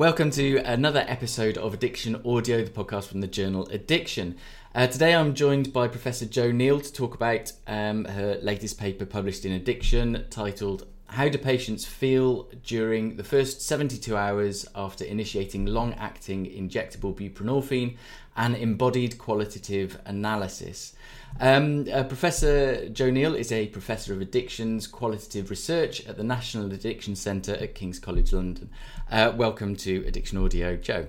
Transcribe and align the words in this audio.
Welcome 0.00 0.30
to 0.30 0.56
another 0.64 1.04
episode 1.06 1.58
of 1.58 1.74
Addiction 1.74 2.22
Audio, 2.24 2.64
the 2.64 2.70
podcast 2.70 3.08
from 3.08 3.20
the 3.20 3.26
journal 3.26 3.68
Addiction. 3.68 4.38
Uh, 4.74 4.86
today 4.86 5.14
I'm 5.14 5.34
joined 5.34 5.74
by 5.74 5.88
Professor 5.88 6.24
Jo 6.24 6.50
Neale 6.50 6.80
to 6.80 6.90
talk 6.90 7.14
about 7.14 7.52
um, 7.66 8.06
her 8.06 8.38
latest 8.40 8.80
paper 8.80 9.04
published 9.04 9.44
in 9.44 9.52
Addiction 9.52 10.24
titled 10.30 10.86
How 11.08 11.28
Do 11.28 11.36
Patients 11.36 11.84
Feel 11.84 12.44
During 12.64 13.16
the 13.16 13.24
First 13.24 13.60
72 13.60 14.16
Hours 14.16 14.66
After 14.74 15.04
Initiating 15.04 15.66
Long 15.66 15.92
Acting 15.92 16.46
Injectable 16.46 17.14
Buprenorphine 17.14 17.98
and 18.36 18.56
Embodied 18.56 19.18
Qualitative 19.18 19.98
Analysis. 20.04 20.94
Um, 21.40 21.86
uh, 21.92 22.02
professor 22.04 22.88
Jo 22.88 23.10
Neale 23.10 23.34
is 23.34 23.52
a 23.52 23.68
Professor 23.68 24.12
of 24.12 24.20
Addictions 24.20 24.86
Qualitative 24.86 25.50
Research 25.50 26.06
at 26.06 26.16
the 26.16 26.24
National 26.24 26.72
Addiction 26.72 27.14
Centre 27.16 27.54
at 27.54 27.74
King's 27.74 27.98
College 27.98 28.32
London. 28.32 28.70
Uh, 29.10 29.32
welcome 29.36 29.76
to 29.76 30.04
Addiction 30.06 30.38
Audio, 30.38 30.76
Jo. 30.76 31.06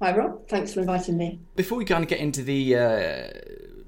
Hi, 0.00 0.16
Rob. 0.16 0.48
Thanks 0.48 0.74
for 0.74 0.80
inviting 0.80 1.16
me. 1.16 1.40
Before 1.56 1.78
we 1.78 1.84
kind 1.84 2.04
of 2.04 2.10
get 2.10 2.20
into 2.20 2.42
the 2.42 2.76
uh, 2.76 3.28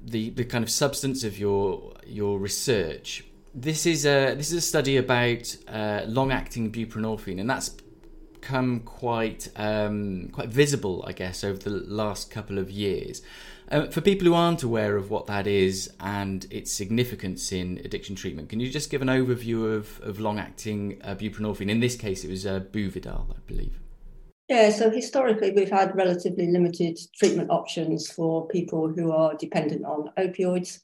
the 0.03 0.29
the 0.31 0.45
kind 0.45 0.63
of 0.63 0.69
substance 0.69 1.23
of 1.23 1.37
your 1.37 1.93
your 2.05 2.39
research, 2.39 3.23
this 3.53 3.85
is 3.85 4.05
a 4.05 4.33
this 4.35 4.51
is 4.51 4.57
a 4.57 4.61
study 4.61 4.97
about 4.97 5.55
uh, 5.67 6.01
long 6.07 6.31
acting 6.31 6.71
buprenorphine, 6.71 7.39
and 7.39 7.49
that's 7.49 7.75
come 8.41 8.81
quite 8.81 9.49
um, 9.55 10.29
quite 10.31 10.49
visible, 10.49 11.03
I 11.07 11.11
guess, 11.11 11.43
over 11.43 11.57
the 11.57 11.69
last 11.69 12.31
couple 12.31 12.57
of 12.57 12.69
years. 12.71 13.21
Uh, 13.69 13.87
for 13.87 13.99
people 13.99 14.25
who 14.25 14.33
aren't 14.33 14.63
aware 14.63 14.95
of 14.95 15.09
what 15.09 15.27
that 15.27 15.45
is 15.45 15.91
and 15.99 16.47
its 16.49 16.71
significance 16.71 17.51
in 17.51 17.81
addiction 17.83 18.15
treatment, 18.15 18.47
can 18.47 18.61
you 18.61 18.69
just 18.69 18.89
give 18.89 19.01
an 19.01 19.09
overview 19.09 19.75
of, 19.75 19.99
of 20.01 20.19
long 20.21 20.39
acting 20.39 21.01
uh, 21.03 21.15
buprenorphine? 21.15 21.69
In 21.69 21.81
this 21.81 21.97
case, 21.97 22.23
it 22.23 22.29
was 22.29 22.45
uh, 22.45 22.61
Buvidal, 22.61 23.29
I 23.31 23.39
believe. 23.45 23.79
Yeah, 24.47 24.69
so 24.69 24.89
historically, 24.89 25.51
we've 25.51 25.69
had 25.69 25.93
relatively 25.97 26.49
limited 26.49 26.97
treatment 27.19 27.49
options 27.49 28.09
for 28.09 28.47
people 28.47 28.87
who 28.87 29.11
are 29.11 29.35
dependent 29.35 29.83
on 29.83 30.11
opioids. 30.17 30.79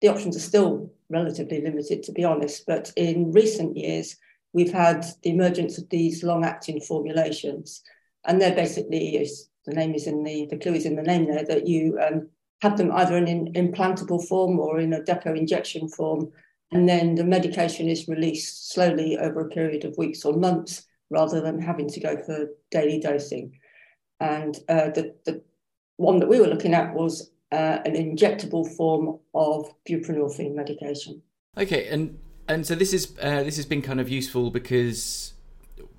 The 0.00 0.08
options 0.08 0.36
are 0.36 0.40
still 0.40 0.90
relatively 1.08 1.60
limited, 1.60 2.02
to 2.02 2.12
be 2.12 2.24
honest, 2.24 2.66
but 2.66 2.92
in 2.96 3.30
recent 3.30 3.76
years, 3.76 4.16
we've 4.54 4.72
had 4.72 5.04
the 5.22 5.30
emergence 5.30 5.76
of 5.76 5.90
these 5.90 6.22
long 6.22 6.44
acting 6.44 6.80
formulations. 6.80 7.82
And 8.24 8.40
they're 8.40 8.54
basically, 8.54 9.18
as 9.18 9.50
the 9.66 9.74
name 9.74 9.94
is 9.94 10.06
in 10.06 10.22
the, 10.22 10.46
the 10.46 10.56
clue 10.56 10.74
is 10.74 10.86
in 10.86 10.96
the 10.96 11.02
name 11.02 11.26
there, 11.26 11.44
that 11.44 11.66
you 11.66 11.98
um, 12.00 12.28
have 12.62 12.78
them 12.78 12.92
either 12.92 13.16
in 13.16 13.28
an 13.28 13.52
implantable 13.52 14.26
form 14.26 14.58
or 14.58 14.80
in 14.80 14.94
a 14.94 15.02
depot 15.02 15.34
injection 15.34 15.88
form. 15.88 16.30
And 16.70 16.88
then 16.88 17.16
the 17.16 17.24
medication 17.24 17.88
is 17.88 18.08
released 18.08 18.72
slowly 18.72 19.18
over 19.18 19.40
a 19.40 19.50
period 19.50 19.84
of 19.84 19.98
weeks 19.98 20.24
or 20.24 20.32
months 20.32 20.86
rather 21.10 21.40
than 21.40 21.60
having 21.60 21.88
to 21.88 22.00
go 22.00 22.16
for 22.16 22.46
daily 22.70 23.00
dosing. 23.00 23.58
And 24.20 24.56
uh, 24.68 24.90
the, 24.90 25.14
the 25.26 25.42
one 25.96 26.20
that 26.20 26.28
we 26.28 26.40
were 26.40 26.46
looking 26.46 26.74
at 26.74 26.94
was 26.94 27.30
uh, 27.52 27.78
an 27.84 27.94
injectable 27.94 28.66
form 28.76 29.18
of 29.34 29.68
buprenorphine 29.88 30.54
medication. 30.54 31.20
Okay, 31.56 31.88
and 31.88 32.18
and 32.48 32.66
so 32.66 32.74
this 32.74 32.92
is 32.92 33.12
uh, 33.20 33.42
this 33.42 33.56
has 33.56 33.66
been 33.66 33.82
kind 33.82 34.00
of 34.00 34.08
useful 34.08 34.50
because, 34.50 35.34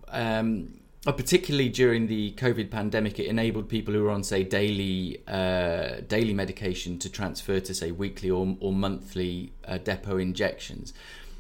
um, 0.10 0.80
uh, 1.08 1.12
particularly 1.12 1.70
during 1.70 2.08
the 2.08 2.32
COVID 2.34 2.70
pandemic, 2.70 3.20
it 3.20 3.26
enabled 3.26 3.70
people 3.70 3.94
who 3.94 4.04
were 4.04 4.12
on 4.12 4.24
say 4.24 4.44
daily 4.44 5.22
uh, 5.28 6.02
daily 6.08 6.34
medication 6.34 7.00
to 7.00 7.10
transfer 7.10 7.60
to 7.60 7.74
say 7.74 7.92
weekly 7.92 8.30
or 8.30 8.56
or 8.60 8.74
monthly 8.74 9.54
uh, 9.68 9.78
depot 9.78 10.18
injections. 10.18 10.94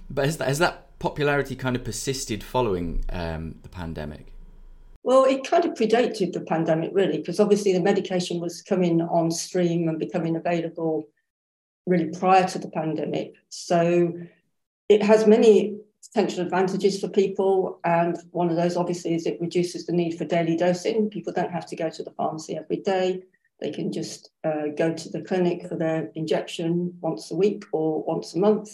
But 0.09 0.25
has 0.25 0.37
that, 0.37 0.47
has 0.47 0.59
that 0.59 0.99
popularity 0.99 1.55
kind 1.55 1.75
of 1.75 1.83
persisted 1.83 2.43
following 2.43 3.03
um, 3.09 3.55
the 3.63 3.69
pandemic? 3.69 4.31
Well, 5.03 5.25
it 5.25 5.47
kind 5.47 5.65
of 5.65 5.73
predated 5.73 6.33
the 6.33 6.41
pandemic, 6.41 6.89
really, 6.93 7.17
because 7.17 7.39
obviously 7.39 7.73
the 7.73 7.79
medication 7.79 8.39
was 8.39 8.63
coming 8.63 9.01
on 9.01 9.29
stream 9.29 9.87
and 9.87 9.99
becoming 9.99 10.35
available 10.35 11.07
really 11.85 12.09
prior 12.09 12.47
to 12.47 12.57
the 12.57 12.69
pandemic. 12.69 13.35
So 13.49 14.13
it 14.89 15.03
has 15.03 15.27
many 15.27 15.77
potential 16.07 16.43
advantages 16.43 16.99
for 16.99 17.07
people. 17.07 17.79
And 17.83 18.17
one 18.31 18.49
of 18.49 18.55
those, 18.55 18.77
obviously, 18.77 19.15
is 19.15 19.25
it 19.25 19.41
reduces 19.41 19.85
the 19.85 19.93
need 19.93 20.17
for 20.17 20.25
daily 20.25 20.55
dosing. 20.55 21.09
People 21.09 21.33
don't 21.33 21.51
have 21.51 21.65
to 21.67 21.75
go 21.75 21.89
to 21.89 22.03
the 22.03 22.11
pharmacy 22.11 22.55
every 22.55 22.77
day. 22.77 23.23
They 23.59 23.71
can 23.71 23.91
just 23.91 24.31
uh, 24.43 24.67
go 24.77 24.93
to 24.93 25.09
the 25.09 25.21
clinic 25.21 25.67
for 25.67 25.75
their 25.75 26.11
injection 26.15 26.93
once 27.01 27.31
a 27.31 27.35
week 27.35 27.63
or 27.71 28.03
once 28.03 28.35
a 28.35 28.39
month. 28.39 28.69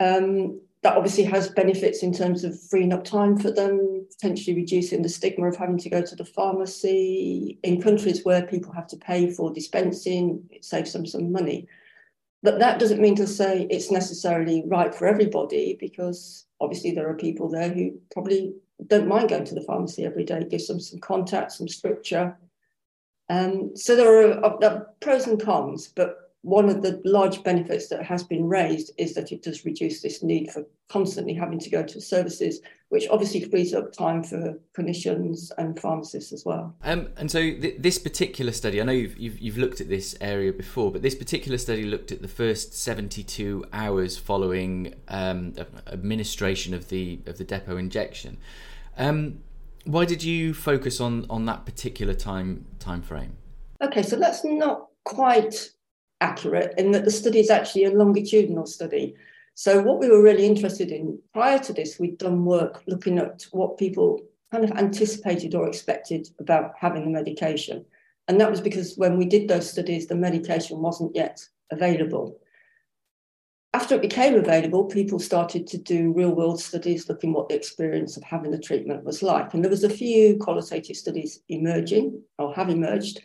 Um, 0.00 0.60
that 0.82 0.96
obviously 0.96 1.24
has 1.24 1.50
benefits 1.50 2.04
in 2.04 2.12
terms 2.12 2.44
of 2.44 2.60
freeing 2.70 2.92
up 2.92 3.02
time 3.02 3.36
for 3.36 3.50
them, 3.50 4.06
potentially 4.12 4.54
reducing 4.54 5.02
the 5.02 5.08
stigma 5.08 5.48
of 5.48 5.56
having 5.56 5.78
to 5.78 5.90
go 5.90 6.02
to 6.02 6.14
the 6.14 6.24
pharmacy. 6.24 7.58
In 7.64 7.82
countries 7.82 8.24
where 8.24 8.46
people 8.46 8.72
have 8.72 8.86
to 8.88 8.96
pay 8.96 9.28
for 9.30 9.52
dispensing, 9.52 10.44
it 10.50 10.64
saves 10.64 10.92
them 10.92 11.04
some 11.04 11.32
money. 11.32 11.66
But 12.42 12.60
that 12.60 12.78
doesn't 12.78 13.00
mean 13.00 13.16
to 13.16 13.26
say 13.26 13.66
it's 13.68 13.90
necessarily 13.90 14.62
right 14.66 14.94
for 14.94 15.06
everybody, 15.06 15.76
because 15.80 16.46
obviously 16.60 16.92
there 16.92 17.08
are 17.08 17.14
people 17.14 17.48
there 17.48 17.68
who 17.68 17.98
probably 18.12 18.54
don't 18.86 19.08
mind 19.08 19.30
going 19.30 19.44
to 19.44 19.54
the 19.54 19.62
pharmacy 19.62 20.04
every 20.04 20.24
day. 20.24 20.44
Gives 20.44 20.68
them 20.68 20.78
some 20.78 21.00
contact, 21.00 21.52
some 21.52 21.68
structure. 21.68 22.36
Um, 23.28 23.76
so 23.76 23.96
there 23.96 24.30
are, 24.30 24.44
uh, 24.44 24.56
there 24.60 24.70
are 24.70 24.86
pros 25.00 25.26
and 25.26 25.42
cons, 25.42 25.88
but 25.94 26.27
one 26.48 26.70
of 26.70 26.80
the 26.80 27.00
large 27.04 27.42
benefits 27.44 27.88
that 27.88 28.02
has 28.02 28.24
been 28.24 28.48
raised 28.48 28.90
is 28.96 29.12
that 29.14 29.32
it 29.32 29.42
does 29.42 29.66
reduce 29.66 30.00
this 30.00 30.22
need 30.22 30.50
for 30.50 30.64
constantly 30.88 31.34
having 31.34 31.58
to 31.58 31.68
go 31.68 31.82
to 31.82 32.00
services, 32.00 32.60
which 32.88 33.06
obviously 33.10 33.44
frees 33.44 33.74
up 33.74 33.92
time 33.92 34.22
for 34.24 34.58
clinicians 34.76 35.50
and 35.58 35.78
pharmacists 35.78 36.32
as 36.32 36.46
well. 36.46 36.74
Um, 36.82 37.10
and 37.18 37.30
so 37.30 37.38
th- 37.40 37.76
this 37.78 37.98
particular 37.98 38.52
study, 38.52 38.80
I 38.80 38.84
know 38.84 38.92
you've, 38.92 39.18
you've, 39.18 39.38
you've 39.38 39.58
looked 39.58 39.82
at 39.82 39.90
this 39.90 40.16
area 40.22 40.50
before, 40.50 40.90
but 40.90 41.02
this 41.02 41.14
particular 41.14 41.58
study 41.58 41.84
looked 41.84 42.12
at 42.12 42.22
the 42.22 42.28
first 42.28 42.72
72 42.72 43.66
hours 43.74 44.16
following 44.16 44.94
um, 45.08 45.52
administration 45.86 46.72
of 46.72 46.88
the 46.88 47.20
of 47.26 47.36
the 47.36 47.44
depot 47.44 47.76
injection. 47.76 48.38
Um, 48.96 49.40
why 49.84 50.06
did 50.06 50.22
you 50.22 50.54
focus 50.54 50.98
on 50.98 51.26
on 51.28 51.44
that 51.44 51.66
particular 51.66 52.14
time 52.14 52.64
time 52.78 53.02
frame? 53.02 53.36
Okay, 53.82 54.02
so 54.02 54.16
that's 54.16 54.44
not 54.44 54.86
quite 55.04 55.70
accurate 56.20 56.74
in 56.78 56.90
that 56.92 57.04
the 57.04 57.10
study 57.10 57.38
is 57.38 57.50
actually 57.50 57.84
a 57.84 57.90
longitudinal 57.90 58.66
study. 58.66 59.14
So, 59.54 59.82
what 59.82 59.98
we 59.98 60.08
were 60.08 60.22
really 60.22 60.46
interested 60.46 60.90
in 60.90 61.18
prior 61.32 61.58
to 61.60 61.72
this, 61.72 61.98
we'd 61.98 62.18
done 62.18 62.44
work 62.44 62.82
looking 62.86 63.18
at 63.18 63.46
what 63.50 63.78
people 63.78 64.20
kind 64.52 64.64
of 64.64 64.72
anticipated 64.72 65.54
or 65.54 65.66
expected 65.66 66.28
about 66.38 66.72
having 66.78 67.04
the 67.04 67.10
medication. 67.10 67.84
And 68.28 68.40
that 68.40 68.50
was 68.50 68.60
because 68.60 68.96
when 68.96 69.16
we 69.16 69.24
did 69.24 69.48
those 69.48 69.70
studies, 69.70 70.06
the 70.06 70.14
medication 70.14 70.80
wasn't 70.80 71.14
yet 71.14 71.46
available. 71.70 72.38
After 73.74 73.94
it 73.94 74.02
became 74.02 74.34
available, 74.34 74.84
people 74.84 75.18
started 75.18 75.66
to 75.68 75.78
do 75.78 76.12
real 76.12 76.34
world 76.34 76.60
studies 76.60 77.08
looking 77.08 77.32
what 77.32 77.48
the 77.48 77.54
experience 77.54 78.16
of 78.16 78.22
having 78.22 78.50
the 78.50 78.58
treatment 78.58 79.04
was 79.04 79.22
like. 79.22 79.52
And 79.52 79.62
there 79.62 79.70
was 79.70 79.84
a 79.84 79.90
few 79.90 80.36
qualitative 80.38 80.96
studies 80.96 81.40
emerging 81.48 82.22
or 82.38 82.54
have 82.54 82.70
emerged. 82.70 83.20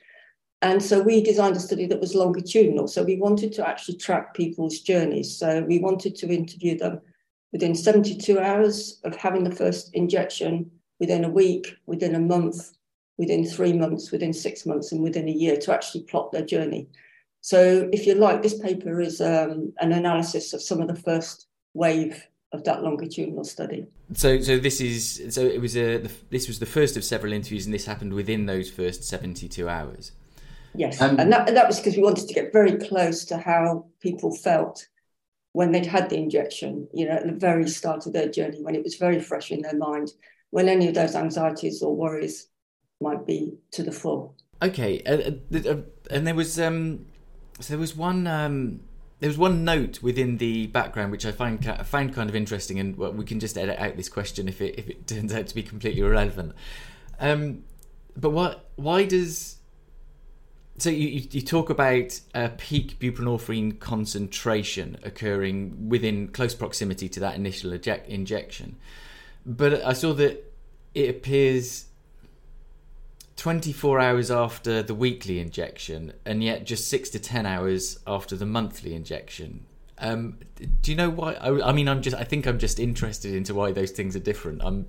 And 0.63 0.81
so 0.81 1.01
we 1.01 1.21
designed 1.21 1.57
a 1.57 1.59
study 1.59 1.85
that 1.87 1.99
was 1.99 2.15
longitudinal. 2.15 2.87
So 2.87 3.03
we 3.03 3.17
wanted 3.17 3.51
to 3.53 3.67
actually 3.67 3.97
track 3.97 4.33
people's 4.33 4.79
journeys. 4.79 5.37
So 5.37 5.61
we 5.63 5.79
wanted 5.79 6.15
to 6.15 6.33
interview 6.33 6.77
them 6.77 7.01
within 7.51 7.75
72 7.75 8.39
hours 8.39 9.01
of 9.03 9.13
having 9.13 9.43
the 9.43 9.53
first 9.53 9.93
injection, 9.93 10.71
within 11.01 11.25
a 11.25 11.29
week, 11.29 11.75
within 11.85 12.15
a 12.15 12.19
month, 12.19 12.77
within 13.17 13.45
three 13.45 13.73
months, 13.73 14.09
within 14.09 14.31
six 14.31 14.65
months, 14.65 14.93
and 14.93 15.03
within 15.03 15.27
a 15.27 15.31
year 15.33 15.57
to 15.57 15.73
actually 15.73 16.03
plot 16.03 16.31
their 16.31 16.45
journey. 16.45 16.87
So, 17.41 17.89
if 17.91 18.07
you 18.07 18.15
like, 18.15 18.41
this 18.41 18.57
paper 18.57 19.01
is 19.01 19.19
um, 19.19 19.73
an 19.81 19.91
analysis 19.91 20.53
of 20.53 20.61
some 20.61 20.79
of 20.79 20.87
the 20.87 20.95
first 20.95 21.47
wave 21.73 22.25
of 22.53 22.63
that 22.63 22.83
longitudinal 22.83 23.43
study. 23.43 23.85
So, 24.13 24.39
so 24.39 24.57
this 24.57 24.79
is 24.79 25.21
so 25.29 25.41
it 25.41 25.59
was 25.59 25.75
a 25.75 25.97
this 26.29 26.47
was 26.47 26.59
the 26.59 26.65
first 26.65 26.95
of 26.95 27.03
several 27.03 27.33
interviews, 27.33 27.65
and 27.65 27.73
this 27.73 27.85
happened 27.85 28.13
within 28.13 28.45
those 28.45 28.69
first 28.71 29.03
seventy 29.03 29.49
two 29.49 29.67
hours. 29.67 30.13
Yes, 30.75 31.01
um, 31.01 31.19
and 31.19 31.31
that 31.31 31.47
that 31.53 31.67
was 31.67 31.79
because 31.79 31.95
we 31.95 32.03
wanted 32.03 32.27
to 32.27 32.33
get 32.33 32.51
very 32.51 32.77
close 32.77 33.25
to 33.25 33.37
how 33.37 33.85
people 33.99 34.35
felt 34.35 34.87
when 35.51 35.71
they'd 35.71 35.85
had 35.85 36.09
the 36.09 36.17
injection. 36.17 36.87
You 36.93 37.07
know, 37.07 37.15
at 37.15 37.25
the 37.25 37.33
very 37.33 37.67
start 37.67 38.05
of 38.05 38.13
their 38.13 38.27
journey, 38.27 38.61
when 38.61 38.75
it 38.75 38.83
was 38.83 38.95
very 38.95 39.19
fresh 39.19 39.51
in 39.51 39.61
their 39.61 39.77
mind, 39.77 40.11
when 40.49 40.67
any 40.67 40.87
of 40.87 40.95
those 40.95 41.15
anxieties 41.15 41.81
or 41.81 41.95
worries 41.95 42.47
might 43.01 43.25
be 43.25 43.53
to 43.71 43.83
the 43.83 43.91
full. 43.91 44.35
Okay, 44.61 45.01
uh, 45.03 45.31
uh, 45.55 45.71
uh 45.71 45.81
and 46.09 46.25
there 46.25 46.35
was 46.35 46.59
um, 46.59 47.05
so 47.59 47.73
there 47.73 47.79
was 47.79 47.95
one 47.95 48.25
um, 48.25 48.79
there 49.19 49.29
was 49.29 49.37
one 49.37 49.63
note 49.63 50.01
within 50.01 50.37
the 50.37 50.67
background 50.67 51.11
which 51.11 51.25
I 51.25 51.31
find 51.31 51.65
I 51.67 51.83
find 51.83 52.13
kind 52.13 52.29
of 52.29 52.35
interesting, 52.35 52.79
and 52.79 52.97
well, 52.97 53.11
we 53.11 53.25
can 53.25 53.39
just 53.39 53.57
edit 53.57 53.77
out 53.77 53.95
this 53.95 54.09
question 54.09 54.47
if 54.47 54.59
it 54.59 54.79
if 54.79 54.89
it 54.89 55.07
turns 55.07 55.33
out 55.33 55.47
to 55.47 55.55
be 55.55 55.63
completely 55.63 56.01
irrelevant. 56.01 56.53
Um, 57.19 57.63
but 58.15 58.31
what 58.31 58.69
why 58.75 59.05
does 59.05 59.57
so 60.77 60.89
you, 60.89 61.27
you 61.31 61.41
talk 61.41 61.69
about 61.69 62.19
a 62.33 62.49
peak 62.49 62.97
buprenorphine 62.99 63.79
concentration 63.79 64.97
occurring 65.03 65.89
within 65.89 66.27
close 66.29 66.55
proximity 66.55 67.07
to 67.09 67.19
that 67.19 67.35
initial 67.35 67.73
eject, 67.73 68.09
injection, 68.09 68.77
but 69.45 69.83
I 69.83 69.93
saw 69.93 70.13
that 70.13 70.51
it 70.95 71.09
appears 71.09 71.85
24 73.35 73.99
hours 73.99 74.31
after 74.31 74.81
the 74.81 74.95
weekly 74.95 75.39
injection, 75.39 76.13
and 76.25 76.43
yet 76.43 76.65
just 76.65 76.87
six 76.87 77.09
to 77.09 77.19
10 77.19 77.45
hours 77.45 77.99
after 78.07 78.35
the 78.35 78.45
monthly 78.45 78.95
injection. 78.95 79.65
Um, 79.99 80.37
do 80.81 80.91
you 80.91 80.97
know 80.97 81.09
why? 81.09 81.33
I, 81.33 81.69
I, 81.69 81.71
mean, 81.71 81.87
I'm 81.87 82.01
just. 82.01 82.15
I 82.17 82.23
think 82.23 82.47
I'm 82.47 82.57
just 82.57 82.79
interested 82.79 83.33
into 83.33 83.53
why 83.53 83.71
those 83.71 83.91
things 83.91 84.15
are 84.15 84.19
different. 84.19 84.61
I'm 84.63 84.87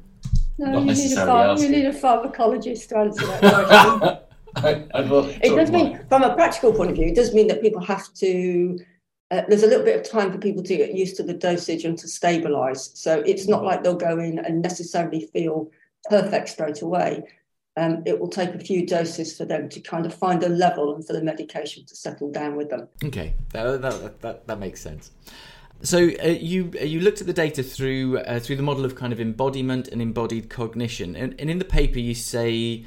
no, 0.57 0.79
you 0.79 0.85
need, 0.85 1.19
a 1.19 1.57
you 1.59 1.69
need 1.69 1.87
a 1.87 1.93
pharmacologist 1.93 2.89
to 2.89 2.99
answer 2.99 3.27
that 3.27 3.41
question. 3.67 4.19
I, 4.95 4.99
I 4.99 5.39
it 5.43 5.55
does 5.55 5.71
mean, 5.71 6.01
from 6.09 6.23
a 6.23 6.35
practical 6.35 6.73
point 6.73 6.91
of 6.91 6.97
view, 6.97 7.07
it 7.07 7.15
does 7.15 7.35
mean 7.35 7.49
that 7.49 7.61
people 7.61 7.83
have 7.83 8.13
to. 8.15 8.79
Uh, 9.31 9.43
there's 9.49 9.63
a 9.63 9.67
little 9.67 9.85
bit 9.85 9.99
of 9.99 10.09
time 10.09 10.31
for 10.31 10.39
people 10.39 10.63
to 10.63 10.77
get 10.77 10.95
used 10.95 11.17
to 11.17 11.23
the 11.23 11.35
dosage 11.35 11.85
and 11.85 11.99
to 11.99 12.07
stabilize. 12.07 12.91
So 12.95 13.23
it's 13.27 13.49
not 13.49 13.65
like 13.65 13.83
they'll 13.83 13.97
go 13.97 14.19
in 14.19 14.39
and 14.39 14.63
necessarily 14.63 15.29
feel 15.33 15.71
perfect 16.09 16.51
straight 16.51 16.83
away. 16.83 17.25
Um, 17.77 18.03
it 18.07 18.21
will 18.21 18.29
take 18.29 18.55
a 18.55 18.59
few 18.59 18.87
doses 18.87 19.37
for 19.37 19.45
them 19.45 19.69
to 19.71 19.81
kind 19.81 20.07
of 20.07 20.15
find 20.15 20.43
a 20.45 20.49
level 20.49 20.95
and 20.95 21.05
for 21.05 21.13
the 21.13 21.23
medication 21.23 21.85
to 21.87 21.97
settle 21.97 22.31
down 22.31 22.55
with 22.55 22.71
them. 22.71 22.87
Okay, 23.03 23.35
that, 23.53 23.83
that, 23.83 24.21
that, 24.21 24.47
that 24.47 24.59
makes 24.61 24.81
sense. 24.81 25.11
So 25.83 26.11
uh, 26.23 26.29
you 26.29 26.71
uh, 26.81 26.85
you 26.85 27.01
looked 27.01 27.21
at 27.21 27.27
the 27.27 27.33
data 27.33 27.63
through 27.63 28.19
uh, 28.19 28.39
through 28.39 28.57
the 28.57 28.63
model 28.63 28.85
of 28.85 28.95
kind 28.95 29.13
of 29.13 29.21
embodiment 29.21 29.89
and 29.89 30.01
embodied 30.01 30.49
cognition, 30.49 31.15
and, 31.15 31.35
and 31.39 31.51
in 31.51 31.59
the 31.59 31.65
paper 31.65 31.99
you 31.99 32.15
say 32.15 32.85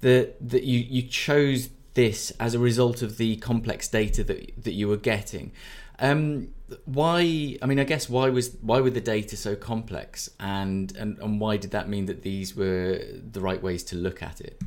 that 0.00 0.36
that 0.48 0.64
you 0.64 0.78
you 0.78 1.02
chose 1.02 1.70
this 1.94 2.30
as 2.38 2.54
a 2.54 2.58
result 2.58 3.02
of 3.02 3.16
the 3.16 3.36
complex 3.36 3.88
data 3.88 4.24
that 4.24 4.64
that 4.64 4.72
you 4.72 4.88
were 4.88 4.96
getting. 4.96 5.52
Um, 5.98 6.48
why? 6.84 7.58
I 7.60 7.66
mean, 7.66 7.78
I 7.78 7.84
guess 7.84 8.08
why 8.08 8.30
was 8.30 8.56
why 8.62 8.80
were 8.80 8.90
the 8.90 9.00
data 9.00 9.36
so 9.36 9.54
complex, 9.54 10.30
and, 10.38 10.94
and 10.96 11.18
and 11.18 11.40
why 11.40 11.56
did 11.56 11.72
that 11.72 11.88
mean 11.88 12.06
that 12.06 12.22
these 12.22 12.56
were 12.56 13.00
the 13.32 13.40
right 13.40 13.62
ways 13.62 13.82
to 13.84 13.96
look 13.96 14.22
at 14.22 14.40
it? 14.40 14.60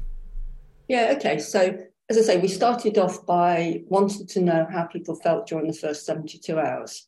Yeah. 0.87 1.13
Okay. 1.17 1.39
So 1.39 1.77
as 2.09 2.17
I 2.17 2.21
say, 2.21 2.37
we 2.37 2.47
started 2.47 2.97
off 2.97 3.25
by 3.25 3.81
wanting 3.87 4.27
to 4.27 4.41
know 4.41 4.67
how 4.71 4.83
people 4.83 5.15
felt 5.15 5.47
during 5.47 5.67
the 5.67 5.73
first 5.73 6.05
seventy-two 6.05 6.59
hours. 6.59 7.07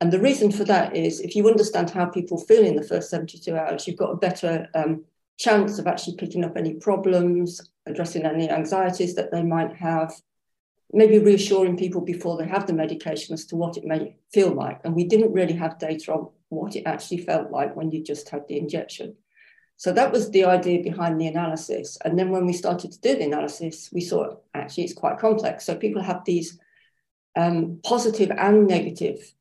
And 0.00 0.12
the 0.12 0.20
reason 0.20 0.52
for 0.52 0.64
that 0.64 0.94
is 0.94 1.20
if 1.20 1.34
you 1.34 1.48
understand 1.48 1.90
how 1.90 2.04
people 2.04 2.38
feel 2.38 2.62
in 2.64 2.76
the 2.76 2.82
first 2.82 3.08
72 3.08 3.56
hours, 3.56 3.86
you've 3.86 3.96
got 3.96 4.10
a 4.10 4.16
better 4.16 4.68
um, 4.74 5.04
chance 5.38 5.78
of 5.78 5.86
actually 5.86 6.16
picking 6.16 6.44
up 6.44 6.56
any 6.56 6.74
problems, 6.74 7.60
addressing 7.86 8.24
any 8.24 8.48
anxieties 8.48 9.14
that 9.14 9.30
they 9.30 9.42
might 9.42 9.74
have, 9.76 10.14
maybe 10.92 11.18
reassuring 11.18 11.76
people 11.76 12.00
before 12.00 12.36
they 12.36 12.46
have 12.46 12.66
the 12.66 12.72
medication 12.72 13.34
as 13.34 13.44
to 13.46 13.56
what 13.56 13.76
it 13.76 13.84
may 13.84 14.16
feel 14.32 14.52
like. 14.52 14.80
And 14.84 14.94
we 14.94 15.04
didn't 15.04 15.32
really 15.32 15.54
have 15.54 15.78
data 15.78 16.12
on 16.12 16.30
what 16.48 16.76
it 16.76 16.84
actually 16.84 17.18
felt 17.18 17.50
like 17.50 17.76
when 17.76 17.90
you 17.90 18.02
just 18.02 18.28
had 18.28 18.46
the 18.48 18.58
injection. 18.58 19.16
So 19.78 19.92
that 19.92 20.10
was 20.10 20.30
the 20.30 20.46
idea 20.46 20.82
behind 20.82 21.20
the 21.20 21.26
analysis. 21.26 21.98
And 22.04 22.18
then 22.18 22.30
when 22.30 22.46
we 22.46 22.54
started 22.54 22.92
to 22.92 23.00
do 23.00 23.16
the 23.16 23.24
analysis, 23.24 23.90
we 23.92 24.00
saw 24.00 24.36
actually 24.54 24.84
it's 24.84 24.94
quite 24.94 25.18
complex. 25.18 25.66
So 25.66 25.76
people 25.76 26.02
have 26.02 26.24
these 26.24 26.58
um, 27.36 27.80
positive 27.84 28.30
and 28.30 28.66
negative 28.66 29.34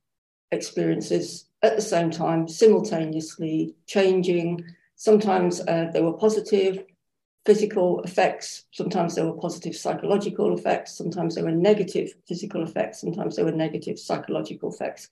experiences 0.52 1.46
at 1.62 1.78
the 1.78 1.82
same 1.82 2.12
time, 2.12 2.48
simultaneously 2.48 3.76
changing. 3.88 4.66
Sometimes 4.96 5.62
uh, 5.62 5.92
were 5.96 6.14
positive 6.14 6.84
physical 7.46 8.02
effects, 8.02 8.64
sometimes 8.72 9.14
there 9.14 9.26
were 9.26 9.38
positive 9.38 9.76
psychological 9.76 10.58
effects, 10.58 10.98
sometimes 10.98 11.36
there 11.36 11.44
were 11.44 11.52
negative 11.52 12.14
physical 12.28 12.64
effects, 12.64 13.02
sometimes 13.02 13.36
there 13.36 13.46
were 13.46 13.52
negative 13.52 14.00
psychological 14.00 14.74
effects. 14.74 15.10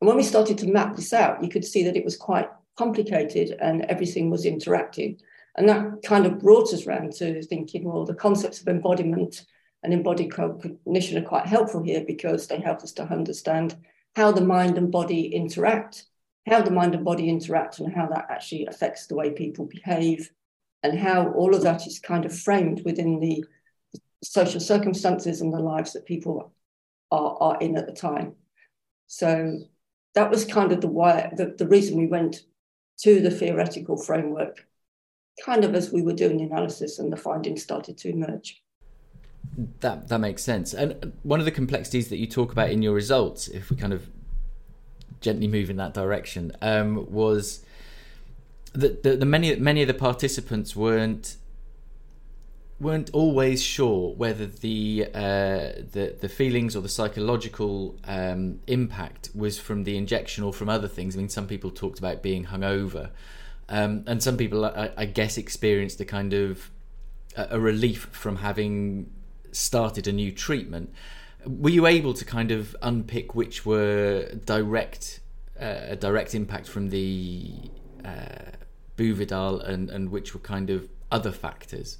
And 0.00 0.08
when 0.08 0.16
we 0.16 0.24
started 0.24 0.58
to 0.58 0.72
map 0.72 0.96
this 0.96 1.12
out, 1.12 1.42
you 1.42 1.48
could 1.48 1.64
see 1.64 1.84
that 1.84 1.96
it 1.96 2.04
was 2.04 2.16
quite 2.16 2.48
complicated 2.76 3.56
and 3.60 3.84
everything 3.84 4.30
was 4.30 4.46
interacting. 4.46 5.20
And 5.56 5.68
that 5.68 6.02
kind 6.02 6.26
of 6.26 6.40
brought 6.40 6.72
us 6.72 6.86
around 6.86 7.12
to 7.14 7.42
thinking, 7.42 7.84
well, 7.84 8.04
the 8.04 8.14
concepts 8.14 8.60
of 8.60 8.68
embodiment 8.68 9.44
and 9.82 9.92
embodied 9.92 10.32
cognition 10.32 11.18
are 11.18 11.26
quite 11.26 11.46
helpful 11.46 11.82
here 11.82 12.04
because 12.06 12.46
they 12.46 12.58
help 12.58 12.80
us 12.82 12.92
to 12.92 13.04
understand 13.04 13.76
how 14.16 14.32
the 14.32 14.40
mind 14.40 14.76
and 14.76 14.90
body 14.90 15.26
interact, 15.26 16.06
how 16.46 16.62
the 16.62 16.70
mind 16.70 16.94
and 16.94 17.04
body 17.04 17.28
interact, 17.28 17.78
and 17.78 17.92
how 17.92 18.06
that 18.08 18.26
actually 18.30 18.66
affects 18.66 19.06
the 19.06 19.14
way 19.14 19.30
people 19.30 19.66
behave, 19.66 20.30
and 20.82 20.98
how 20.98 21.30
all 21.32 21.54
of 21.54 21.62
that 21.62 21.86
is 21.86 21.98
kind 21.98 22.24
of 22.24 22.38
framed 22.38 22.82
within 22.84 23.20
the 23.20 23.44
social 24.22 24.60
circumstances 24.60 25.40
and 25.40 25.52
the 25.52 25.58
lives 25.58 25.92
that 25.92 26.06
people 26.06 26.52
are, 27.10 27.36
are 27.40 27.58
in 27.60 27.76
at 27.76 27.86
the 27.86 27.92
time. 27.92 28.34
So 29.06 29.58
that 30.14 30.30
was 30.30 30.44
kind 30.44 30.72
of 30.72 30.80
the 30.80 30.88
why 30.88 31.32
the, 31.36 31.54
the 31.56 31.68
reason 31.68 31.98
we 31.98 32.06
went 32.06 32.42
to 33.00 33.20
the 33.20 33.30
theoretical 33.30 33.96
framework, 33.96 34.66
kind 35.44 35.64
of 35.64 35.74
as 35.74 35.90
we 35.90 36.02
were 36.02 36.12
doing 36.12 36.38
the 36.38 36.44
analysis 36.44 36.98
and 36.98 37.12
the 37.12 37.16
findings 37.16 37.62
started 37.62 37.96
to 37.98 38.10
emerge. 38.10 38.62
That 39.80 40.08
that 40.08 40.18
makes 40.18 40.42
sense. 40.42 40.74
And 40.74 41.12
one 41.22 41.40
of 41.40 41.44
the 41.44 41.50
complexities 41.50 42.08
that 42.08 42.18
you 42.18 42.26
talk 42.26 42.52
about 42.52 42.70
in 42.70 42.82
your 42.82 42.94
results, 42.94 43.48
if 43.48 43.70
we 43.70 43.76
kind 43.76 43.92
of 43.92 44.08
gently 45.20 45.48
move 45.48 45.70
in 45.70 45.76
that 45.76 45.94
direction, 45.94 46.52
um, 46.62 47.10
was 47.10 47.64
that 48.72 49.02
the, 49.02 49.16
the 49.16 49.26
many 49.26 49.54
many 49.56 49.82
of 49.82 49.88
the 49.88 49.94
participants 49.94 50.76
weren't 50.76 51.36
weren't 52.80 53.10
always 53.12 53.62
sure 53.62 54.14
whether 54.14 54.46
the 54.46 55.06
uh, 55.14 55.72
the 55.92 56.16
the 56.20 56.28
feelings 56.28 56.74
or 56.74 56.80
the 56.80 56.88
psychological 56.88 57.96
um, 58.04 58.60
impact 58.66 59.30
was 59.34 59.58
from 59.58 59.84
the 59.84 59.96
injection 59.96 60.42
or 60.42 60.52
from 60.52 60.68
other 60.68 60.88
things. 60.88 61.14
I 61.14 61.18
mean, 61.18 61.28
some 61.28 61.46
people 61.46 61.70
talked 61.70 61.98
about 61.98 62.22
being 62.22 62.46
hungover, 62.46 63.10
um, 63.68 64.04
and 64.06 64.22
some 64.22 64.36
people, 64.36 64.64
I, 64.64 64.90
I, 64.96 65.04
guess, 65.04 65.36
experienced 65.36 66.00
a 66.00 66.04
kind 66.04 66.32
of 66.32 66.70
a, 67.36 67.48
a 67.52 67.60
relief 67.60 68.08
from 68.12 68.36
having 68.36 69.10
started 69.52 70.06
a 70.06 70.12
new 70.12 70.32
treatment. 70.32 70.92
Were 71.46 71.70
you 71.70 71.86
able 71.86 72.14
to 72.14 72.24
kind 72.24 72.50
of 72.50 72.76
unpick 72.82 73.34
which 73.34 73.64
were 73.64 74.30
direct 74.44 75.20
uh, 75.60 75.80
a 75.88 75.96
direct 75.96 76.34
impact 76.34 76.68
from 76.68 76.88
the 76.88 77.52
uh, 78.04 78.52
Buvidal 78.96 79.66
and, 79.66 79.90
and 79.90 80.10
which 80.10 80.34
were 80.34 80.40
kind 80.40 80.70
of 80.70 80.88
other 81.10 81.32
factors? 81.32 81.98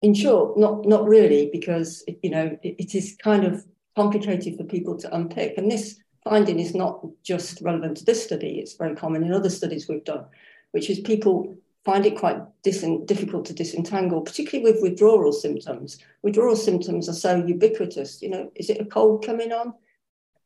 In 0.00 0.14
short, 0.14 0.58
not 0.58 0.84
not 0.84 1.06
really, 1.06 1.48
because 1.52 2.04
you 2.22 2.30
know 2.30 2.58
it, 2.62 2.76
it 2.78 2.94
is 2.94 3.16
kind 3.22 3.44
of 3.44 3.64
complicated 3.94 4.56
for 4.56 4.64
people 4.64 4.96
to 4.98 5.14
unpick, 5.14 5.54
and 5.56 5.70
this 5.70 6.00
finding 6.24 6.58
is 6.58 6.74
not 6.74 7.06
just 7.22 7.60
relevant 7.60 7.98
to 7.98 8.04
this 8.04 8.24
study; 8.24 8.58
it's 8.58 8.74
very 8.74 8.96
common 8.96 9.22
in 9.22 9.32
other 9.32 9.50
studies 9.50 9.88
we've 9.88 10.04
done, 10.04 10.24
which 10.72 10.90
is 10.90 10.98
people 11.00 11.56
find 11.84 12.06
it 12.06 12.18
quite 12.18 12.38
dis- 12.62 12.84
difficult 13.06 13.44
to 13.46 13.52
disentangle, 13.52 14.20
particularly 14.20 14.70
with 14.70 14.82
withdrawal 14.82 15.32
symptoms. 15.32 15.98
Withdrawal 16.22 16.56
symptoms 16.56 17.08
are 17.08 17.14
so 17.14 17.44
ubiquitous. 17.44 18.22
You 18.22 18.30
know, 18.30 18.52
is 18.54 18.70
it 18.70 18.80
a 18.80 18.84
cold 18.84 19.24
coming 19.24 19.52
on? 19.52 19.74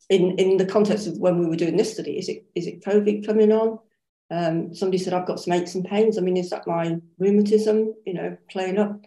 In 0.09 0.39
in 0.39 0.57
the 0.57 0.67
context 0.67 1.09
of 1.09 1.19
when 1.19 1.39
we 1.39 1.47
were 1.47 1.57
doing 1.57 1.77
this 1.77 1.93
study, 1.93 2.19
is 2.19 2.29
it 2.29 2.47
is 2.55 2.67
it 2.67 2.85
COVID 2.85 3.27
coming 3.27 3.53
on? 3.53 3.79
Um, 4.31 4.75
somebody 4.75 4.99
said 4.99 5.13
I've 5.13 5.27
got 5.27 5.41
some 5.41 5.53
aches 5.53 5.75
and 5.75 5.85
pains. 5.85 6.17
I 6.17 6.21
mean, 6.21 6.37
is 6.37 6.51
that 6.51 6.67
my 6.67 6.99
rheumatism? 7.19 7.95
You 8.07 8.15
know, 8.15 8.37
playing 8.49 8.79
up. 8.79 9.01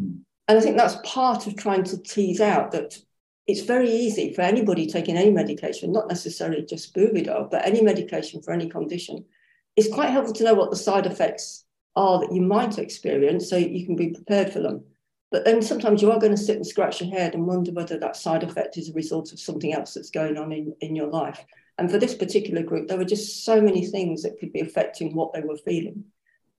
Mm. 0.00 0.20
And 0.48 0.58
I 0.58 0.60
think 0.60 0.76
that's 0.76 0.96
part 1.04 1.46
of 1.46 1.56
trying 1.56 1.84
to 1.84 2.02
tease 2.02 2.40
out 2.40 2.72
that 2.72 2.98
it's 3.46 3.60
very 3.60 3.88
easy 3.88 4.32
for 4.34 4.42
anybody 4.42 4.86
taking 4.86 5.16
any 5.16 5.30
medication, 5.30 5.92
not 5.92 6.08
necessarily 6.08 6.62
just 6.62 6.94
Buvidal, 6.94 7.48
but 7.50 7.64
any 7.64 7.80
medication 7.82 8.42
for 8.42 8.52
any 8.52 8.68
condition. 8.68 9.24
It's 9.76 9.92
quite 9.92 10.10
helpful 10.10 10.34
to 10.34 10.44
know 10.44 10.54
what 10.54 10.70
the 10.70 10.76
side 10.76 11.06
effects 11.06 11.64
are 11.96 12.20
that 12.20 12.32
you 12.32 12.40
might 12.40 12.78
experience 12.78 13.48
so 13.48 13.56
you 13.56 13.84
can 13.86 13.96
be 13.96 14.10
prepared 14.10 14.52
for 14.52 14.60
them. 14.60 14.84
But 15.30 15.44
then 15.44 15.62
sometimes 15.62 16.02
you 16.02 16.10
are 16.10 16.18
going 16.18 16.34
to 16.34 16.42
sit 16.42 16.56
and 16.56 16.66
scratch 16.66 17.00
your 17.00 17.10
head 17.10 17.34
and 17.34 17.46
wonder 17.46 17.72
whether 17.72 17.98
that 17.98 18.16
side 18.16 18.42
effect 18.42 18.76
is 18.76 18.88
a 18.88 18.94
result 18.94 19.32
of 19.32 19.38
something 19.38 19.72
else 19.72 19.94
that's 19.94 20.10
going 20.10 20.36
on 20.36 20.52
in, 20.52 20.74
in 20.80 20.96
your 20.96 21.06
life. 21.06 21.44
And 21.78 21.90
for 21.90 21.98
this 21.98 22.14
particular 22.14 22.62
group, 22.62 22.88
there 22.88 22.98
were 22.98 23.04
just 23.04 23.44
so 23.44 23.60
many 23.60 23.86
things 23.86 24.22
that 24.22 24.38
could 24.38 24.52
be 24.52 24.60
affecting 24.60 25.14
what 25.14 25.32
they 25.32 25.40
were 25.40 25.56
feeling. 25.56 26.04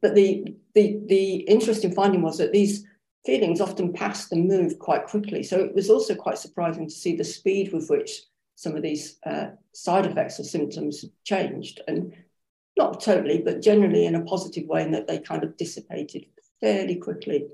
But 0.01 0.15
the, 0.15 0.55
the, 0.73 1.00
the 1.07 1.35
interesting 1.41 1.93
finding 1.93 2.21
was 2.21 2.38
that 2.38 2.53
these 2.53 2.85
feelings 3.25 3.61
often 3.61 3.93
passed 3.93 4.31
and 4.31 4.47
moved 4.47 4.79
quite 4.79 5.05
quickly. 5.05 5.43
So 5.43 5.59
it 5.59 5.75
was 5.75 5.89
also 5.89 6.15
quite 6.15 6.38
surprising 6.38 6.88
to 6.88 6.93
see 6.93 7.15
the 7.15 7.23
speed 7.23 7.71
with 7.71 7.89
which 7.89 8.23
some 8.55 8.75
of 8.75 8.81
these 8.81 9.17
uh, 9.25 9.47
side 9.73 10.05
effects 10.05 10.39
or 10.39 10.43
symptoms 10.43 11.05
changed. 11.23 11.81
And 11.88 12.13
not 12.78 13.01
totally, 13.01 13.40
but 13.40 13.62
generally 13.62 14.06
in 14.06 14.16
a 14.16 14.22
positive 14.22 14.68
way, 14.68 14.82
in 14.82 14.92
that 14.92 15.08
they 15.08 15.20
kind 15.20 15.44
of 15.44 15.58
dissipated 15.58 16.25
fairly 16.60 16.96
quickly. 16.96 17.48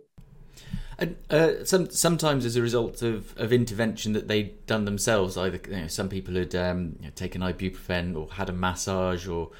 And 1.00 1.16
uh, 1.30 1.64
some 1.64 1.90
sometimes 1.92 2.44
as 2.46 2.56
a 2.56 2.62
result 2.62 3.04
of, 3.04 3.38
of 3.38 3.54
intervention 3.54 4.14
that 4.14 4.28
they'd 4.28 4.66
done 4.66 4.86
themselves, 4.86 5.38
either 5.38 5.60
you 5.70 5.82
know, 5.82 5.88
some 5.88 6.10
people 6.10 6.36
had 6.36 6.56
um, 6.56 6.96
you 7.00 7.06
know, 7.06 7.12
taken 7.16 7.42
ibuprofen 7.42 8.16
or 8.16 8.32
had 8.34 8.50
a 8.50 8.54
massage 8.54 9.28
or, 9.28 9.52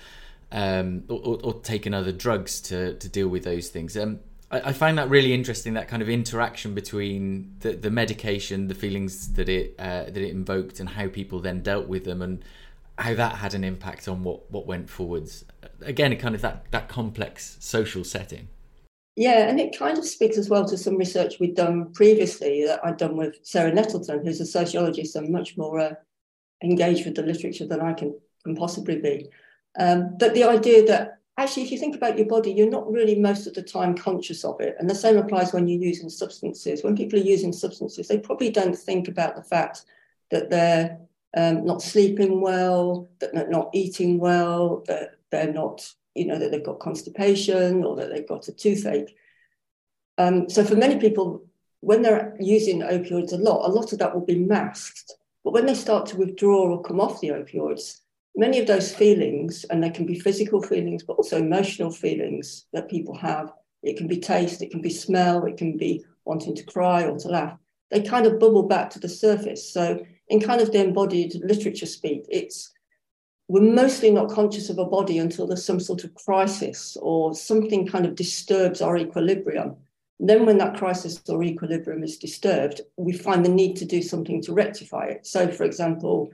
um, 0.52 1.04
or, 1.10 1.40
or 1.44 1.54
taken 1.62 1.94
other 1.94 2.12
drugs 2.12 2.60
to, 2.62 2.96
to 2.96 3.08
deal 3.08 3.28
with 3.28 3.44
those 3.44 3.70
things. 3.70 3.96
Um, 3.96 4.20
I, 4.50 4.62
I 4.70 4.74
find 4.74 4.98
that 4.98 5.10
really 5.10 5.34
interesting. 5.34 5.74
That 5.76 5.88
kind 5.88 6.02
of 6.02 6.10
interaction 6.10 6.74
between 6.74 7.56
the, 7.60 7.74
the 7.74 7.92
medication, 7.92 8.68
the 8.68 8.76
feelings 8.76 9.34
that 9.34 9.50
it 9.50 9.76
uh, 9.78 10.06
that 10.06 10.18
it 10.18 10.32
invoked, 10.32 10.80
and 10.80 10.90
how 10.90 11.08
people 11.08 11.40
then 11.40 11.62
dealt 11.62 11.88
with 11.88 12.06
them, 12.06 12.22
and 12.22 12.44
how 12.98 13.14
that 13.14 13.36
had 13.36 13.54
an 13.54 13.64
impact 13.64 14.08
on 14.08 14.24
what 14.24 14.50
what 14.52 14.66
went 14.66 14.90
forwards. 14.90 15.46
Again, 15.82 16.16
kind 16.18 16.36
of 16.36 16.42
that 16.42 16.72
that 16.72 16.88
complex 16.88 17.58
social 17.60 18.04
setting. 18.04 18.48
Yeah, 19.16 19.48
and 19.50 19.60
it 19.60 19.78
kind 19.78 19.98
of 19.98 20.06
speaks 20.06 20.38
as 20.38 20.48
well 20.48 20.64
to 20.66 20.78
some 20.78 20.96
research 20.96 21.40
we'd 21.40 21.56
done 21.56 21.92
previously 21.94 22.66
that 22.66 22.86
I'd 22.86 22.98
done 22.98 23.18
with 23.18 23.38
Sarah 23.42 23.74
Nettleton, 23.74 24.24
who's 24.24 24.40
a 24.40 24.46
sociologist 24.46 25.16
and 25.16 25.30
much 25.30 25.58
more 25.58 25.80
uh, 25.80 25.94
engaged 26.64 27.04
with 27.04 27.16
the 27.16 27.24
literature 27.24 27.66
than 27.66 27.82
I 27.82 27.94
can, 27.94 28.16
can 28.44 28.56
possibly 28.56 28.98
be. 28.98 29.28
Um, 29.80 30.16
but 30.20 30.36
the 30.36 30.44
idea 30.44 30.86
that 30.86 31.18
actually, 31.40 31.64
if 31.64 31.72
you 31.72 31.80
think 31.80 31.96
about 31.96 32.16
your 32.16 32.28
body, 32.28 32.52
you're 32.52 32.70
not 32.70 32.92
really 32.92 33.16
most 33.20 33.48
of 33.48 33.56
the 33.56 33.64
time 33.64 33.98
conscious 33.98 34.44
of 34.44 34.62
it. 34.62 34.76
And 34.78 34.88
the 34.88 34.94
same 34.94 35.18
applies 35.18 35.52
when 35.52 35.68
you're 35.68 35.82
using 35.82 36.10
substances. 36.10 36.84
When 36.84 36.96
people 36.96 37.20
are 37.20 37.24
using 37.24 37.54
substances, 37.54 38.08
they 38.08 38.20
probably 38.20 38.52
don't 38.52 38.78
think 38.78 39.08
about 39.08 39.36
the 39.36 39.44
fact 39.44 39.82
that 40.30 40.52
they're 40.52 41.00
um, 41.38 41.66
not 41.66 41.82
sleeping 41.82 42.42
well, 42.42 43.10
that 43.20 43.34
they're 43.34 43.48
not 43.48 43.70
eating 43.74 44.20
well, 44.20 44.84
that 44.88 45.12
they're 45.32 45.54
not 45.54 45.94
you 46.18 46.26
know, 46.26 46.40
that 46.40 46.52
they've 46.52 46.64
got 46.64 46.80
constipation 46.80 47.84
or 47.84 47.96
that 47.96 48.10
they've 48.10 48.28
got 48.28 48.48
a 48.48 48.52
toothache. 48.52 49.16
Um, 50.18 50.50
so 50.50 50.64
for 50.64 50.76
many 50.76 50.98
people, 50.98 51.46
when 51.82 52.02
they're 52.02 52.36
using 52.40 52.82
opioids 52.82 53.34
a 53.34 53.38
lot, 53.38 53.68
a 53.68 53.72
lot 53.72 53.94
of 53.94 54.00
that 54.00 54.14
will 54.14 54.26
be 54.26 54.40
masked. 54.40 55.14
But 55.44 55.54
when 55.54 55.68
they 55.68 55.76
start 55.76 56.08
to 56.08 56.18
withdraw 56.18 56.72
or 56.72 56.82
come 56.82 57.00
off 57.00 57.22
the 57.22 57.30
opioids, 57.30 58.02
many 58.36 58.60
of 58.60 58.68
those 58.68 58.94
feelings, 58.94 59.64
and 59.66 59.82
they 59.82 59.92
can 59.92 60.06
be 60.06 60.20
physical 60.20 60.62
feelings, 60.62 61.04
but 61.04 61.18
also 61.18 61.38
emotional 61.38 61.92
feelings 61.92 62.66
that 62.74 62.90
people 62.90 63.16
have, 63.16 63.54
it 63.84 63.96
can 63.96 64.08
be 64.08 64.20
taste, 64.20 64.62
it 64.62 64.72
can 64.72 64.82
be 64.82 64.90
smell, 64.90 65.46
it 65.46 65.58
can 65.58 65.78
be 65.78 66.04
wanting 66.26 66.56
to 66.56 66.64
cry 66.64 67.04
or 67.04 67.18
to 67.20 67.28
laugh, 67.30 67.58
they 67.92 68.02
kind 68.02 68.26
of 68.26 68.40
bubble 68.40 68.64
back 68.64 68.90
to 68.90 69.00
the 69.00 69.08
surface. 69.08 69.72
So 69.72 70.04
in 70.30 70.42
kind 70.42 70.62
of 70.62 70.72
the 70.72 70.84
embodied 70.84 71.36
literature 71.44 71.86
speak, 71.86 72.26
it's 72.30 72.72
we're 73.48 73.62
mostly 73.62 74.12
not 74.12 74.30
conscious 74.30 74.70
of 74.70 74.78
a 74.78 74.86
body 74.86 75.20
until 75.20 75.48
there's 75.48 75.64
some 75.64 75.80
sort 75.80 76.04
of 76.04 76.14
crisis 76.16 76.98
or 77.02 77.34
something 77.34 77.88
kind 77.88 78.06
of 78.06 78.16
disturbs 78.16 78.82
our 78.82 78.98
equilibrium. 78.98 79.78
And 80.20 80.28
then, 80.30 80.46
when 80.46 80.58
that 80.58 80.78
crisis 80.78 81.22
or 81.30 81.44
equilibrium 81.44 82.04
is 82.04 82.18
disturbed, 82.18 82.82
we 82.98 83.14
find 83.14 83.46
the 83.46 83.50
need 83.50 83.76
to 83.78 83.86
do 83.86 84.02
something 84.02 84.42
to 84.44 84.54
rectify 84.54 85.06
it. 85.06 85.28
So, 85.28 85.48
for 85.50 85.64
example, 85.64 86.32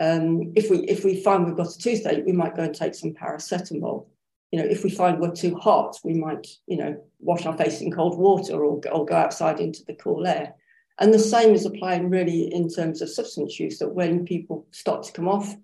um, 0.00 0.52
if 0.54 0.70
we 0.70 0.78
if 0.80 1.04
we 1.04 1.22
find 1.22 1.44
we've 1.44 1.56
got 1.56 1.74
a 1.74 1.78
toothache, 1.78 2.24
we 2.24 2.32
might 2.32 2.56
go 2.56 2.62
and 2.62 2.74
take 2.74 2.94
some 2.94 3.12
paracetamol. 3.12 4.06
You 4.52 4.60
know, 4.60 4.68
if 4.68 4.84
we 4.84 4.90
find 4.90 5.18
we're 5.18 5.32
too 5.32 5.56
hot, 5.56 5.98
we 6.04 6.14
might 6.14 6.46
you 6.66 6.76
know 6.76 7.02
wash 7.18 7.44
our 7.46 7.56
face 7.56 7.80
in 7.80 7.90
cold 7.90 8.16
water 8.16 8.54
or, 8.54 8.80
or 8.90 9.04
go 9.04 9.14
outside 9.14 9.60
into 9.60 9.84
the 9.84 9.94
cool 9.94 10.26
air. 10.26 10.54
And 10.98 11.12
the 11.12 11.18
same 11.18 11.54
is 11.54 11.66
applying 11.66 12.08
really 12.08 12.52
in 12.52 12.68
terms 12.68 13.02
of 13.02 13.10
substance 13.10 13.60
use. 13.60 13.78
That 13.78 13.94
when 13.94 14.24
people 14.24 14.66
start 14.70 15.02
to 15.04 15.12
come 15.12 15.28
off 15.28 15.54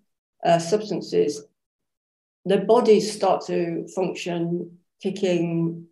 uh, 0.44 0.58
substances, 0.58 1.42
their 2.44 2.64
bodies 2.64 3.12
start 3.12 3.46
to 3.46 3.86
function, 3.88 4.78
kicking, 5.02 5.86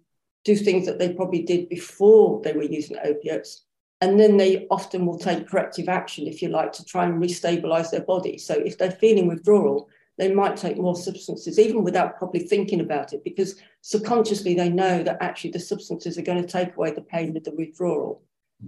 do 0.45 0.57
things 0.57 0.87
that 0.87 0.99
they 0.99 1.13
probably 1.13 1.43
did 1.43 1.69
before 1.69 2.41
they 2.43 2.53
were 2.53 2.63
using 2.63 2.97
opiates. 3.03 3.65
And 4.03 4.19
then 4.19 4.37
they 4.37 4.67
often 4.71 5.05
will 5.05 5.19
take 5.19 5.49
corrective 5.49 5.89
action, 5.89 6.27
if 6.27 6.41
you 6.41 6.49
like, 6.49 6.73
to 6.73 6.85
try 6.85 7.05
and 7.05 7.23
restabilize 7.23 7.91
their 7.91 8.01
body. 8.01 8.39
So 8.39 8.55
if 8.55 8.79
they're 8.79 8.91
feeling 8.91 9.29
withdrawal, 9.29 9.89
they 10.17 10.33
might 10.33 10.57
take 10.57 10.77
more 10.77 10.97
substances, 10.97 11.59
even 11.59 11.85
without 11.85 12.19
probably 12.19 12.41
thinking 12.41 12.81
about 12.81 13.13
it, 13.13 13.25
because 13.25 13.57
subconsciously 13.83 14.55
they 14.55 14.71
know 14.71 15.03
that 15.03 15.19
actually 15.21 15.51
the 15.51 15.61
substances 15.61 16.19
are 16.19 16.23
going 16.23 16.43
to 16.43 16.49
take 16.49 16.77
away 16.77 16.93
the 16.93 17.01
pain 17.03 17.33
with 17.33 17.45
the 17.45 17.55
withdrawal. 17.55 18.23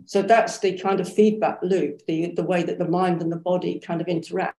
So 0.06 0.22
that's 0.22 0.58
the 0.58 0.78
kind 0.78 1.00
of 1.00 1.12
feedback 1.12 1.58
loop, 1.62 2.06
the, 2.06 2.32
the 2.34 2.42
way 2.42 2.62
that 2.62 2.78
the 2.78 2.88
mind 2.88 3.20
and 3.22 3.30
the 3.30 3.36
body 3.36 3.78
kind 3.78 4.00
of 4.00 4.08
interact 4.08 4.56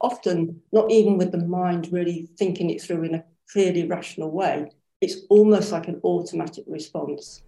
often 0.00 0.60
not 0.72 0.90
even 0.90 1.16
with 1.16 1.32
the 1.32 1.38
mind 1.38 1.88
really 1.90 2.28
thinking 2.38 2.70
it 2.70 2.82
through 2.82 3.02
in 3.04 3.14
a 3.14 3.24
clearly 3.50 3.86
rational 3.86 4.30
way. 4.30 4.70
It's 5.00 5.16
almost 5.28 5.72
like 5.72 5.88
an 5.88 6.00
automatic 6.04 6.64
response. 6.66 7.42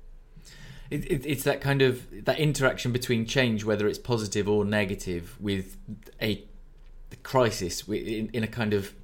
It, 0.90 1.10
it, 1.10 1.26
it's 1.26 1.44
that 1.44 1.60
kind 1.60 1.82
of 1.82 2.24
that 2.24 2.38
interaction 2.38 2.92
between 2.92 3.26
change, 3.26 3.64
whether 3.64 3.86
it's 3.86 3.98
positive 3.98 4.48
or 4.48 4.64
negative, 4.64 5.36
with 5.40 5.76
a 6.20 6.44
crisis 7.22 7.86
in, 7.88 8.28
in 8.32 8.42
a 8.42 8.46
kind 8.46 8.74
of 8.74 8.94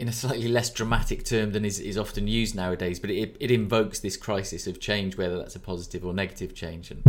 in 0.00 0.08
a 0.08 0.12
slightly 0.12 0.48
less 0.48 0.70
dramatic 0.70 1.26
term 1.26 1.52
than 1.52 1.62
is, 1.62 1.78
is 1.78 1.98
often 1.98 2.26
used 2.26 2.56
nowadays, 2.56 2.98
but 2.98 3.10
it, 3.10 3.36
it 3.38 3.50
invokes 3.50 4.00
this 4.00 4.16
crisis 4.16 4.66
of 4.66 4.80
change, 4.80 5.18
whether 5.18 5.36
that's 5.36 5.54
a 5.54 5.60
positive 5.60 6.06
or 6.06 6.14
negative 6.14 6.54
change, 6.54 6.90
and 6.90 7.02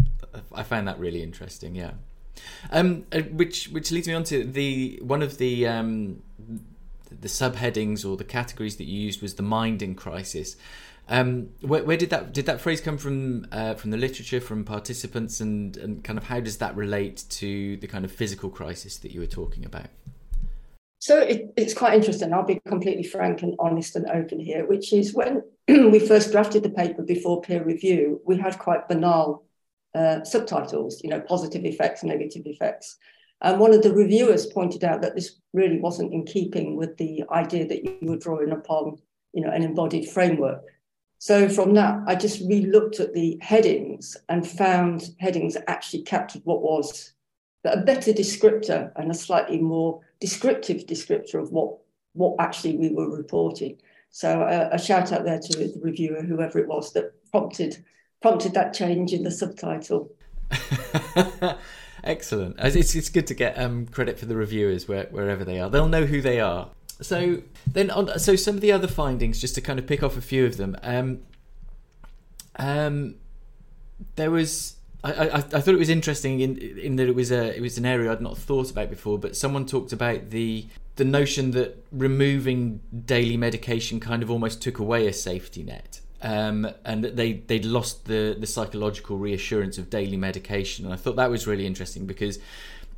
I 0.53 0.63
find 0.63 0.85
that 0.89 0.99
really 0.99 1.23
interesting. 1.23 1.73
Yeah. 1.73 1.91
Um, 2.69 3.05
uh, 3.13 3.21
which 3.21 3.69
which 3.69 3.91
leads 3.91 4.09
me 4.09 4.13
on 4.13 4.25
to 4.25 4.43
the 4.43 4.99
one 5.01 5.21
of 5.21 5.37
the 5.37 5.67
um, 5.67 6.21
the 7.09 7.29
subheadings 7.29 8.05
or 8.05 8.17
the 8.17 8.25
categories 8.25 8.75
that 8.75 8.85
you 8.85 8.99
used 8.99 9.21
was 9.21 9.35
the 9.35 9.43
mind 9.43 9.81
in 9.81 9.95
crisis. 9.95 10.57
Um, 11.07 11.49
where, 11.61 11.83
where, 11.83 11.97
did 11.97 12.09
that 12.09 12.33
did 12.33 12.45
that 12.45 12.59
phrase 12.59 12.81
come 12.81 12.97
from? 12.97 13.47
Uh, 13.53 13.73
from 13.75 13.91
the 13.91 13.97
literature, 13.97 14.41
from 14.41 14.65
participants, 14.65 15.39
and 15.39 15.77
and 15.77 16.03
kind 16.03 16.19
of 16.19 16.25
how 16.25 16.41
does 16.41 16.57
that 16.57 16.75
relate 16.75 17.23
to 17.29 17.77
the 17.77 17.87
kind 17.87 18.03
of 18.03 18.11
physical 18.11 18.49
crisis 18.49 18.97
that 18.97 19.11
you 19.11 19.21
were 19.21 19.27
talking 19.27 19.63
about? 19.63 19.87
So 21.01 21.17
it, 21.17 21.51
it's 21.57 21.73
quite 21.73 21.95
interesting. 21.95 22.31
I'll 22.31 22.45
be 22.45 22.61
completely 22.67 23.01
frank 23.01 23.41
and 23.41 23.55
honest 23.57 23.95
and 23.95 24.07
open 24.07 24.39
here, 24.39 24.67
which 24.67 24.93
is 24.93 25.15
when 25.15 25.41
we 25.67 25.97
first 25.97 26.31
drafted 26.31 26.61
the 26.61 26.69
paper 26.69 27.01
before 27.01 27.41
peer 27.41 27.63
review, 27.63 28.21
we 28.23 28.37
had 28.37 28.59
quite 28.59 28.87
banal 28.87 29.43
uh, 29.95 30.23
subtitles, 30.23 31.01
you 31.03 31.09
know, 31.09 31.19
positive 31.19 31.65
effects, 31.65 32.03
negative 32.03 32.43
effects. 32.45 32.97
And 33.41 33.59
one 33.59 33.73
of 33.73 33.81
the 33.81 33.91
reviewers 33.91 34.45
pointed 34.45 34.83
out 34.83 35.01
that 35.01 35.15
this 35.15 35.39
really 35.53 35.79
wasn't 35.79 36.13
in 36.13 36.23
keeping 36.23 36.75
with 36.75 36.95
the 36.97 37.23
idea 37.31 37.67
that 37.67 37.83
you 37.83 37.97
were 38.03 38.17
drawing 38.17 38.51
upon, 38.51 38.99
you 39.33 39.41
know, 39.41 39.49
an 39.49 39.63
embodied 39.63 40.07
framework. 40.07 40.61
So 41.17 41.49
from 41.49 41.73
that, 41.73 41.99
I 42.05 42.13
just 42.13 42.47
re-looked 42.47 42.99
at 42.99 43.15
the 43.15 43.39
headings 43.41 44.17
and 44.29 44.47
found 44.47 45.09
headings 45.19 45.57
actually 45.67 46.03
captured 46.03 46.43
what 46.45 46.61
was 46.61 47.13
a 47.63 47.77
better 47.77 48.11
descriptor 48.11 48.91
and 48.95 49.11
a 49.11 49.13
slightly 49.13 49.59
more 49.59 50.01
descriptive 50.19 50.85
descriptor 50.85 51.35
of 51.35 51.51
what 51.51 51.77
what 52.13 52.35
actually 52.39 52.75
we 52.75 52.89
were 52.89 53.09
reporting. 53.09 53.77
So 54.09 54.41
uh, 54.41 54.69
a 54.71 54.79
shout 54.79 55.11
out 55.11 55.23
there 55.23 55.39
to 55.39 55.57
the 55.57 55.79
reviewer, 55.81 56.21
whoever 56.21 56.59
it 56.59 56.67
was 56.67 56.91
that 56.93 57.13
prompted 57.31 57.83
prompted 58.21 58.53
that 58.53 58.73
change 58.73 59.13
in 59.13 59.23
the 59.23 59.31
subtitle. 59.31 60.11
Excellent. 62.03 62.55
It's, 62.59 62.95
it's 62.95 63.09
good 63.09 63.27
to 63.27 63.33
get 63.33 63.57
um, 63.57 63.85
credit 63.87 64.19
for 64.19 64.25
the 64.25 64.35
reviewers 64.35 64.87
where, 64.87 65.05
wherever 65.05 65.43
they 65.43 65.59
are. 65.59 65.69
They'll 65.69 65.87
know 65.87 66.05
who 66.05 66.21
they 66.21 66.39
are. 66.39 66.69
So 66.99 67.41
then, 67.65 67.89
on, 67.89 68.19
so 68.19 68.35
some 68.35 68.55
of 68.55 68.61
the 68.61 68.71
other 68.71 68.87
findings, 68.87 69.39
just 69.39 69.55
to 69.55 69.61
kind 69.61 69.79
of 69.79 69.87
pick 69.87 70.03
off 70.03 70.17
a 70.17 70.21
few 70.21 70.45
of 70.45 70.57
them. 70.57 70.75
Um, 70.83 71.21
um, 72.57 73.15
there 74.15 74.31
was 74.31 74.75
I, 75.03 75.11
I, 75.11 75.35
I, 75.37 75.39
thought 75.39 75.69
it 75.69 75.79
was 75.79 75.89
interesting 75.89 76.41
in 76.41 76.57
in 76.57 76.95
that 76.97 77.07
it 77.07 77.15
was 77.15 77.31
a 77.31 77.55
it 77.55 77.61
was 77.61 77.77
an 77.77 77.85
area 77.85 78.11
I'd 78.11 78.21
not 78.21 78.37
thought 78.37 78.69
about 78.69 78.89
before, 78.89 79.17
but 79.17 79.35
someone 79.35 79.65
talked 79.65 79.93
about 79.93 80.29
the 80.29 80.67
the 80.95 81.05
notion 81.05 81.51
that 81.51 81.83
removing 81.91 82.81
daily 83.05 83.37
medication 83.37 83.99
kind 83.99 84.21
of 84.21 84.29
almost 84.29 84.61
took 84.61 84.77
away 84.77 85.07
a 85.07 85.13
safety 85.13 85.63
net 85.63 86.01
um, 86.21 86.69
and 86.85 87.03
that 87.03 87.15
they 87.15 87.33
they'd 87.33 87.65
lost 87.65 88.05
the 88.05 88.35
the 88.39 88.47
psychological 88.47 89.17
reassurance 89.17 89.77
of 89.77 89.89
daily 89.89 90.17
medication. 90.17 90.85
And 90.85 90.93
I 90.93 90.97
thought 90.97 91.15
that 91.15 91.29
was 91.29 91.47
really 91.47 91.65
interesting 91.65 92.05
because 92.05 92.39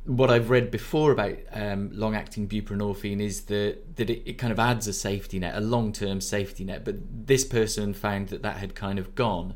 what 0.04 0.30
I've 0.30 0.50
read 0.50 0.70
before 0.70 1.12
about 1.12 1.36
um, 1.52 1.90
long 1.92 2.14
acting 2.14 2.46
buprenorphine 2.46 3.20
is 3.20 3.42
that 3.42 3.96
that 3.96 4.10
it, 4.10 4.22
it, 4.26 4.32
kind 4.34 4.52
of 4.52 4.58
adds 4.58 4.86
a 4.86 4.92
safety 4.92 5.38
net, 5.38 5.56
a 5.56 5.60
long 5.60 5.92
term 5.92 6.20
safety 6.20 6.64
net. 6.64 6.84
But 6.84 6.96
this 7.26 7.44
person 7.44 7.94
found 7.94 8.28
that 8.28 8.42
that 8.42 8.58
had 8.58 8.74
kind 8.74 8.98
of 8.98 9.14
gone, 9.14 9.54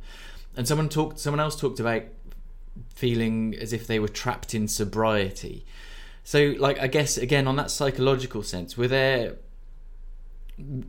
and 0.57 0.67
someone 0.67 0.89
talked, 0.89 1.19
someone 1.19 1.41
else 1.41 1.57
talked 1.57 1.81
about 1.81 2.05
feeling 2.95 3.55
as 3.61 3.73
if 3.73 3.87
they 3.87 3.99
were 3.99 4.09
trapped 4.09 4.55
in 4.55 4.69
sobriety. 4.69 5.65
So, 6.25 6.55
like, 6.59 6.79
I 6.79 6.87
guess 6.87 7.17
again 7.17 7.47
on 7.47 7.57
that 7.57 7.71
psychological 7.71 8.43
sense, 8.43 8.77
were 8.77 8.89
there 8.89 9.37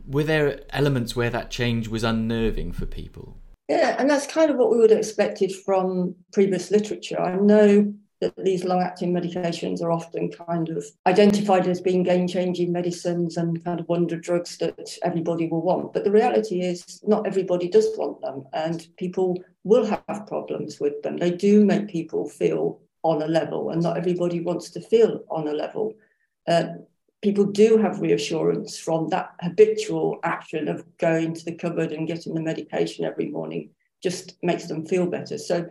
were 0.06 0.24
there 0.24 0.62
elements 0.70 1.14
where 1.14 1.30
that 1.30 1.50
change 1.50 1.88
was 1.88 2.02
unnerving 2.02 2.72
for 2.72 2.86
people? 2.86 3.36
Yeah, 3.68 3.94
and 3.98 4.10
that's 4.10 4.26
kind 4.26 4.50
of 4.50 4.56
what 4.56 4.70
we 4.70 4.78
would 4.78 4.90
have 4.90 4.98
expected 4.98 5.52
from 5.54 6.16
previous 6.32 6.70
literature. 6.70 7.20
I 7.20 7.36
know 7.36 7.94
that 8.20 8.36
these 8.36 8.64
long 8.64 8.82
acting 8.82 9.12
medications 9.12 9.82
are 9.82 9.90
often 9.90 10.30
kind 10.30 10.68
of 10.68 10.84
identified 11.06 11.66
as 11.66 11.80
being 11.80 12.02
game 12.02 12.28
changing 12.28 12.70
medicines 12.70 13.36
and 13.36 13.64
kind 13.64 13.80
of 13.80 13.88
wonder 13.88 14.16
drugs 14.16 14.58
that 14.58 14.98
everybody 15.02 15.48
will 15.48 15.62
want. 15.62 15.92
But 15.92 16.04
the 16.04 16.10
reality 16.10 16.60
is, 16.60 17.00
not 17.06 17.26
everybody 17.26 17.68
does 17.68 17.88
want 17.96 18.20
them, 18.20 18.44
and 18.52 18.86
people 18.96 19.42
will 19.64 19.86
have 19.86 20.26
problems 20.26 20.80
with 20.80 21.02
them. 21.02 21.16
They 21.16 21.30
do 21.30 21.64
make 21.64 21.88
people 21.88 22.28
feel 22.28 22.80
on 23.02 23.22
a 23.22 23.26
level, 23.26 23.70
and 23.70 23.82
not 23.82 23.96
everybody 23.96 24.40
wants 24.40 24.70
to 24.70 24.80
feel 24.80 25.24
on 25.30 25.48
a 25.48 25.52
level. 25.52 25.94
Uh, 26.46 26.64
people 27.22 27.44
do 27.44 27.76
have 27.76 28.00
reassurance 28.00 28.78
from 28.78 29.08
that 29.08 29.34
habitual 29.40 30.18
action 30.22 30.68
of 30.68 30.84
going 30.98 31.34
to 31.34 31.44
the 31.44 31.54
cupboard 31.54 31.92
and 31.92 32.08
getting 32.08 32.34
the 32.34 32.40
medication 32.40 33.04
every 33.04 33.28
morning 33.28 33.70
just 34.02 34.36
makes 34.42 34.66
them 34.66 34.84
feel 34.86 35.06
better 35.06 35.36
so 35.36 35.68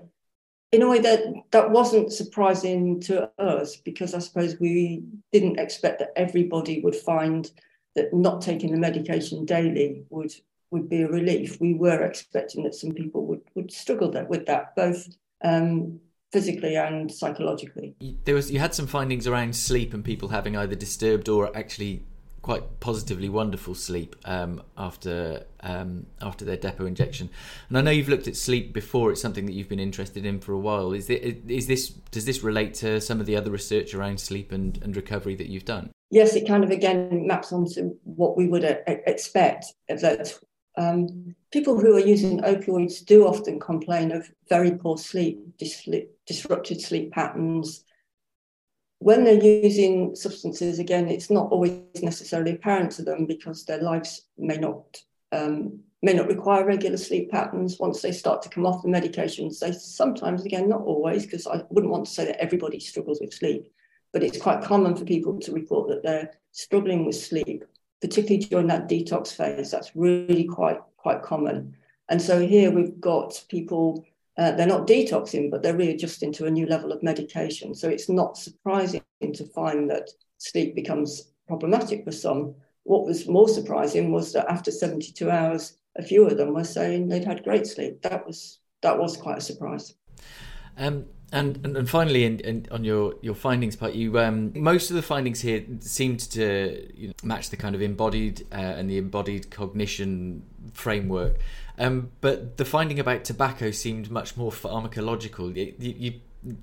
in 0.71 0.81
a 0.81 0.89
way 0.89 0.99
that 0.99 1.23
that 1.51 1.71
wasn't 1.71 2.13
surprising 2.13 2.99
to 2.99 3.29
us 3.39 3.77
because 3.77 4.13
i 4.13 4.19
suppose 4.19 4.59
we 4.59 5.03
didn't 5.31 5.59
expect 5.59 5.99
that 5.99 6.13
everybody 6.15 6.79
would 6.81 6.95
find 6.95 7.51
that 7.95 8.13
not 8.13 8.41
taking 8.41 8.71
the 8.71 8.77
medication 8.77 9.45
daily 9.45 10.03
would 10.09 10.33
would 10.71 10.89
be 10.89 11.01
a 11.01 11.07
relief. 11.07 11.59
We 11.59 11.73
were 11.73 12.03
expecting 12.03 12.63
that 12.63 12.75
some 12.75 12.91
people 12.91 13.25
would, 13.25 13.41
would 13.55 13.71
struggle 13.71 14.11
with 14.29 14.45
that, 14.45 14.75
both 14.75 15.07
um, 15.43 15.99
physically 16.31 16.75
and 16.75 17.11
psychologically. 17.11 17.95
There 18.25 18.35
was 18.35 18.51
you 18.51 18.59
had 18.59 18.75
some 18.75 18.87
findings 18.87 19.27
around 19.27 19.55
sleep 19.55 19.93
and 19.93 20.03
people 20.03 20.29
having 20.29 20.55
either 20.55 20.75
disturbed 20.75 21.27
or 21.27 21.55
actually 21.57 22.05
quite 22.41 22.79
positively 22.79 23.29
wonderful 23.29 23.75
sleep 23.75 24.15
um, 24.25 24.61
after 24.77 25.45
um, 25.61 26.05
after 26.21 26.45
their 26.45 26.57
depot 26.57 26.85
injection. 26.85 27.29
And 27.67 27.77
I 27.77 27.81
know 27.81 27.91
you've 27.91 28.09
looked 28.09 28.27
at 28.27 28.35
sleep 28.35 28.73
before; 28.73 29.11
it's 29.11 29.21
something 29.21 29.45
that 29.45 29.53
you've 29.53 29.69
been 29.69 29.79
interested 29.79 30.25
in 30.25 30.39
for 30.39 30.53
a 30.53 30.59
while. 30.59 30.93
Is, 30.93 31.09
it, 31.09 31.43
is 31.47 31.67
this 31.67 31.89
does 31.89 32.25
this 32.25 32.43
relate 32.43 32.73
to 32.75 33.01
some 33.01 33.19
of 33.19 33.25
the 33.25 33.35
other 33.35 33.51
research 33.51 33.93
around 33.93 34.19
sleep 34.19 34.51
and, 34.51 34.81
and 34.83 34.95
recovery 34.95 35.35
that 35.35 35.47
you've 35.47 35.65
done? 35.65 35.91
Yes, 36.11 36.35
it 36.35 36.47
kind 36.47 36.63
of 36.63 36.71
again 36.71 37.27
maps 37.27 37.51
onto 37.51 37.95
what 38.03 38.35
we 38.35 38.47
would 38.47 38.65
uh, 38.65 38.77
expect 38.87 39.65
that 39.87 40.33
um, 40.77 41.35
people 41.51 41.79
who 41.79 41.95
are 41.95 41.99
using 41.99 42.41
opioids 42.41 43.03
do 43.05 43.27
often 43.27 43.59
complain 43.59 44.11
of 44.11 44.31
very 44.47 44.71
poor 44.71 44.97
sleep, 44.97 45.39
dis- 45.57 45.87
disrupted 46.25 46.81
sleep 46.81 47.11
patterns. 47.11 47.83
When 48.99 49.23
they're 49.23 49.43
using 49.43 50.15
substances, 50.15 50.79
again, 50.79 51.07
it's 51.07 51.29
not 51.29 51.51
always 51.51 51.81
necessarily 52.01 52.51
apparent 52.51 52.91
to 52.93 53.03
them 53.03 53.25
because 53.25 53.65
their 53.65 53.81
lives 53.81 54.23
may 54.37 54.57
not 54.57 55.01
um, 55.31 55.79
may 56.01 56.13
not 56.13 56.27
require 56.27 56.65
regular 56.65 56.97
sleep 56.97 57.29
patterns. 57.29 57.77
Once 57.79 58.01
they 58.01 58.11
start 58.11 58.41
to 58.41 58.49
come 58.49 58.65
off 58.65 58.83
the 58.83 58.89
medications, 58.89 59.59
they 59.59 59.71
sometimes, 59.71 60.45
again, 60.45 60.69
not 60.69 60.81
always, 60.81 61.25
because 61.25 61.45
I 61.45 61.61
wouldn't 61.69 61.91
want 61.91 62.05
to 62.05 62.11
say 62.11 62.25
that 62.25 62.41
everybody 62.41 62.79
struggles 62.79 63.19
with 63.21 63.33
sleep, 63.33 63.71
but 64.13 64.23
it's 64.23 64.41
quite 64.41 64.63
common 64.63 64.95
for 64.95 65.05
people 65.05 65.39
to 65.39 65.51
report 65.51 65.89
that 65.89 66.03
they're 66.03 66.31
struggling 66.51 67.05
with 67.05 67.15
sleep 67.15 67.63
particularly 68.01 68.45
during 68.45 68.67
that 68.67 68.89
detox 68.89 69.33
phase. 69.33 69.71
That's 69.71 69.95
really 69.95 70.45
quite 70.45 70.79
quite 70.97 71.21
common. 71.21 71.75
And 72.09 72.21
so 72.21 72.45
here 72.45 72.71
we've 72.71 72.99
got 72.99 73.43
people. 73.49 74.05
Uh, 74.39 74.51
they're 74.53 74.65
not 74.65 74.87
detoxing, 74.87 75.51
but 75.51 75.61
they're 75.61 75.75
readjusting 75.75 76.31
to 76.31 76.45
a 76.45 76.51
new 76.51 76.65
level 76.65 76.93
of 76.93 77.03
medication. 77.03 77.75
So 77.75 77.89
it's 77.89 78.07
not 78.07 78.37
surprising 78.37 79.03
to 79.21 79.45
find 79.53 79.89
that 79.89 80.09
sleep 80.37 80.75
becomes 80.75 81.33
problematic 81.45 82.05
for 82.05 82.13
some. 82.13 82.55
What 82.83 83.05
was 83.05 83.27
more 83.27 83.49
surprising 83.49 84.13
was 84.13 84.31
that 84.31 84.49
after 84.49 84.71
72 84.71 85.29
hours, 85.29 85.77
a 85.97 86.03
few 86.03 86.25
of 86.25 86.37
them 86.37 86.53
were 86.53 86.63
saying 86.63 87.09
they'd 87.09 87.25
had 87.25 87.43
great 87.43 87.67
sleep. 87.67 88.01
That 88.01 88.25
was 88.25 88.59
that 88.81 88.97
was 88.97 89.17
quite 89.17 89.39
a 89.39 89.41
surprise. 89.41 89.93
Um, 90.77 91.05
and, 91.31 91.63
and, 91.63 91.77
and 91.77 91.89
finally, 91.89 92.23
in, 92.23 92.39
in, 92.39 92.65
on 92.71 92.83
your, 92.83 93.13
your 93.21 93.35
findings 93.35 93.75
part, 93.75 93.93
you 93.93 94.17
um, 94.17 94.51
most 94.55 94.89
of 94.89 94.95
the 94.95 95.01
findings 95.01 95.41
here 95.41 95.63
seemed 95.79 96.21
to 96.31 96.89
you 96.95 97.09
know, 97.09 97.13
match 97.23 97.49
the 97.49 97.57
kind 97.57 97.75
of 97.75 97.81
embodied 97.81 98.47
uh, 98.51 98.55
and 98.55 98.89
the 98.89 98.97
embodied 98.97 99.51
cognition 99.51 100.43
framework, 100.73 101.37
um, 101.79 102.11
but 102.21 102.57
the 102.57 102.65
finding 102.65 102.99
about 102.99 103.23
tobacco 103.23 103.71
seemed 103.71 104.11
much 104.11 104.37
more 104.37 104.51
pharmacological. 104.51 105.55
You, 105.55 105.73
you, 105.79 106.13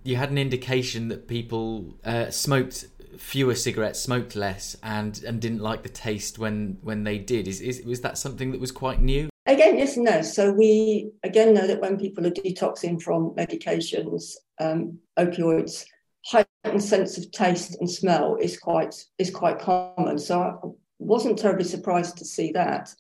you 0.05 0.17
had 0.17 0.31
an 0.31 0.39
indication 0.39 1.09
that 1.09 1.27
people 1.27 1.97
uh, 2.05 2.31
smoked 2.31 2.87
fewer 3.19 3.55
cigarettes, 3.55 4.01
smoked 4.01 4.37
less, 4.37 4.77
and 4.83 5.23
and 5.25 5.41
didn't 5.41 5.61
like 5.61 5.83
the 5.83 5.89
taste 5.89 6.39
when 6.39 6.79
when 6.83 7.05
they 7.05 7.19
did. 7.19 7.49
Is, 7.49 7.61
is 7.61 7.83
was 7.85 8.01
that 8.03 8.19
something 8.19 8.53
that 8.53 8.61
was 8.61 8.73
quite 8.73 9.01
new? 9.01 9.29
Again, 9.47 9.79
yes 9.79 9.97
and 9.97 10.05
no. 10.05 10.23
So 10.23 10.53
we 10.53 11.11
again 11.23 11.55
know 11.55 11.67
that 11.67 11.81
when 11.81 11.99
people 11.99 12.27
are 12.27 12.31
detoxing 12.31 13.01
from 13.01 13.31
medications, 13.31 14.35
um, 14.61 14.99
opioids, 15.19 15.85
heightened 16.27 16.83
sense 16.83 17.17
of 17.19 17.31
taste 17.31 17.77
and 17.81 17.91
smell 17.91 18.37
is 18.37 18.59
quite 18.59 18.95
is 19.19 19.31
quite 19.31 19.59
common. 19.59 20.19
So 20.19 20.41
I 20.41 20.55
wasn't 20.99 21.39
terribly 21.39 21.65
surprised 21.65 22.19
to 22.19 22.25
see 22.25 22.53
that. 22.53 22.95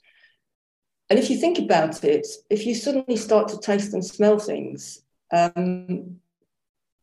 And 1.08 1.18
if 1.18 1.30
you 1.30 1.38
think 1.38 1.58
about 1.58 2.02
it, 2.04 2.26
if 2.50 2.66
you 2.66 2.74
suddenly 2.74 3.16
start 3.16 3.48
to 3.48 3.58
taste 3.58 3.94
and 3.94 4.04
smell 4.04 4.38
things, 4.38 5.02
um, 5.32 6.16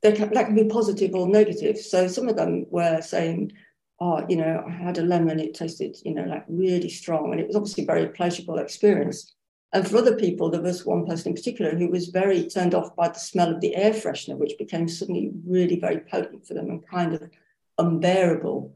can, 0.03 0.33
that 0.33 0.47
can 0.47 0.55
be 0.55 0.65
positive 0.65 1.15
or 1.15 1.27
negative. 1.27 1.77
So 1.77 2.07
some 2.07 2.27
of 2.27 2.35
them 2.35 2.65
were 2.69 3.01
saying, 3.01 3.53
oh, 3.99 4.25
you 4.27 4.35
know, 4.35 4.63
I 4.67 4.71
had 4.71 4.97
a 4.97 5.03
lemon, 5.03 5.39
it 5.39 5.53
tasted, 5.53 5.95
you 6.03 6.13
know, 6.13 6.23
like 6.23 6.43
really 6.49 6.89
strong. 6.89 7.31
And 7.31 7.39
it 7.39 7.47
was 7.47 7.55
obviously 7.55 7.83
a 7.83 7.87
very 7.87 8.07
pleasurable 8.09 8.59
experience. 8.59 9.33
And 9.71 9.87
for 9.87 9.97
other 9.97 10.15
people, 10.17 10.49
there 10.49 10.61
was 10.61 10.85
one 10.85 11.05
person 11.05 11.29
in 11.29 11.35
particular 11.35 11.75
who 11.75 11.89
was 11.89 12.07
very 12.07 12.47
turned 12.47 12.75
off 12.75 12.95
by 12.95 13.07
the 13.07 13.19
smell 13.19 13.51
of 13.51 13.61
the 13.61 13.75
air 13.75 13.91
freshener, 13.91 14.37
which 14.37 14.57
became 14.59 14.87
suddenly 14.87 15.31
really 15.47 15.79
very 15.79 16.01
potent 16.01 16.45
for 16.45 16.53
them 16.53 16.69
and 16.69 16.87
kind 16.87 17.13
of 17.13 17.29
unbearable. 17.77 18.75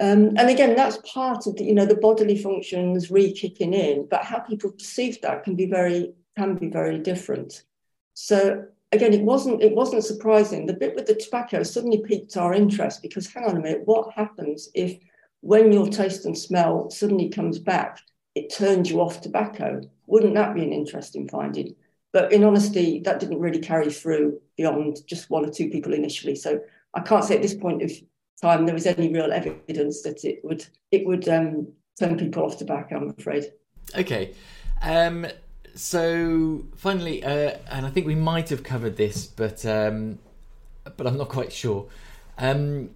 Um, 0.00 0.36
and 0.36 0.48
again, 0.48 0.74
that's 0.74 0.98
part 1.12 1.46
of 1.46 1.56
the, 1.56 1.64
you 1.64 1.74
know, 1.74 1.86
the 1.86 1.96
bodily 1.96 2.36
functions 2.36 3.10
re-kicking 3.10 3.74
in, 3.74 4.06
but 4.10 4.24
how 4.24 4.40
people 4.40 4.72
perceive 4.72 5.20
that 5.20 5.44
can 5.44 5.54
be 5.54 5.66
very 5.66 6.12
can 6.36 6.54
be 6.54 6.68
very 6.68 6.98
different. 6.98 7.62
So 8.14 8.64
again, 8.90 9.12
it 9.12 9.22
wasn't 9.22 9.62
it 9.62 9.74
wasn't 9.74 10.04
surprising. 10.04 10.66
The 10.66 10.74
bit 10.74 10.94
with 10.94 11.06
the 11.06 11.14
tobacco 11.14 11.62
suddenly 11.62 12.02
piqued 12.02 12.36
our 12.36 12.54
interest 12.54 13.02
because 13.02 13.26
hang 13.26 13.44
on 13.44 13.56
a 13.56 13.60
minute, 13.60 13.82
what 13.84 14.12
happens 14.14 14.70
if 14.74 14.98
when 15.40 15.72
your 15.72 15.88
taste 15.88 16.24
and 16.24 16.38
smell 16.38 16.88
suddenly 16.90 17.28
comes 17.28 17.58
back, 17.58 18.00
it 18.34 18.54
turns 18.54 18.90
you 18.90 19.00
off 19.00 19.20
tobacco? 19.20 19.80
Wouldn't 20.06 20.34
that 20.34 20.54
be 20.54 20.62
an 20.62 20.72
interesting 20.72 21.28
finding? 21.28 21.74
But 22.12 22.32
in 22.32 22.44
honesty, 22.44 23.00
that 23.00 23.20
didn't 23.20 23.40
really 23.40 23.60
carry 23.60 23.90
through 23.90 24.40
beyond 24.56 24.98
just 25.06 25.30
one 25.30 25.44
or 25.44 25.50
two 25.50 25.70
people 25.70 25.94
initially. 25.94 26.34
So 26.34 26.60
I 26.94 27.00
can't 27.00 27.24
say 27.24 27.36
at 27.36 27.42
this 27.42 27.54
point 27.54 27.82
of 27.82 27.90
time 28.42 28.66
there 28.66 28.74
was 28.74 28.86
any 28.86 29.12
real 29.12 29.32
evidence 29.32 30.02
that 30.02 30.24
it 30.24 30.44
would 30.44 30.66
it 30.90 31.06
would 31.06 31.28
um, 31.28 31.68
turn 31.98 32.18
people 32.18 32.44
off 32.44 32.58
tobacco. 32.58 32.96
I'm 32.96 33.10
afraid. 33.10 33.52
Okay. 33.96 34.34
Um, 34.82 35.26
so 35.74 36.64
finally, 36.76 37.24
uh, 37.24 37.56
and 37.70 37.86
I 37.86 37.90
think 37.90 38.06
we 38.06 38.14
might 38.14 38.50
have 38.50 38.62
covered 38.62 38.96
this, 38.96 39.26
but 39.26 39.64
um, 39.64 40.18
but 40.96 41.06
I'm 41.06 41.16
not 41.16 41.28
quite 41.28 41.52
sure. 41.52 41.86
Um, 42.36 42.90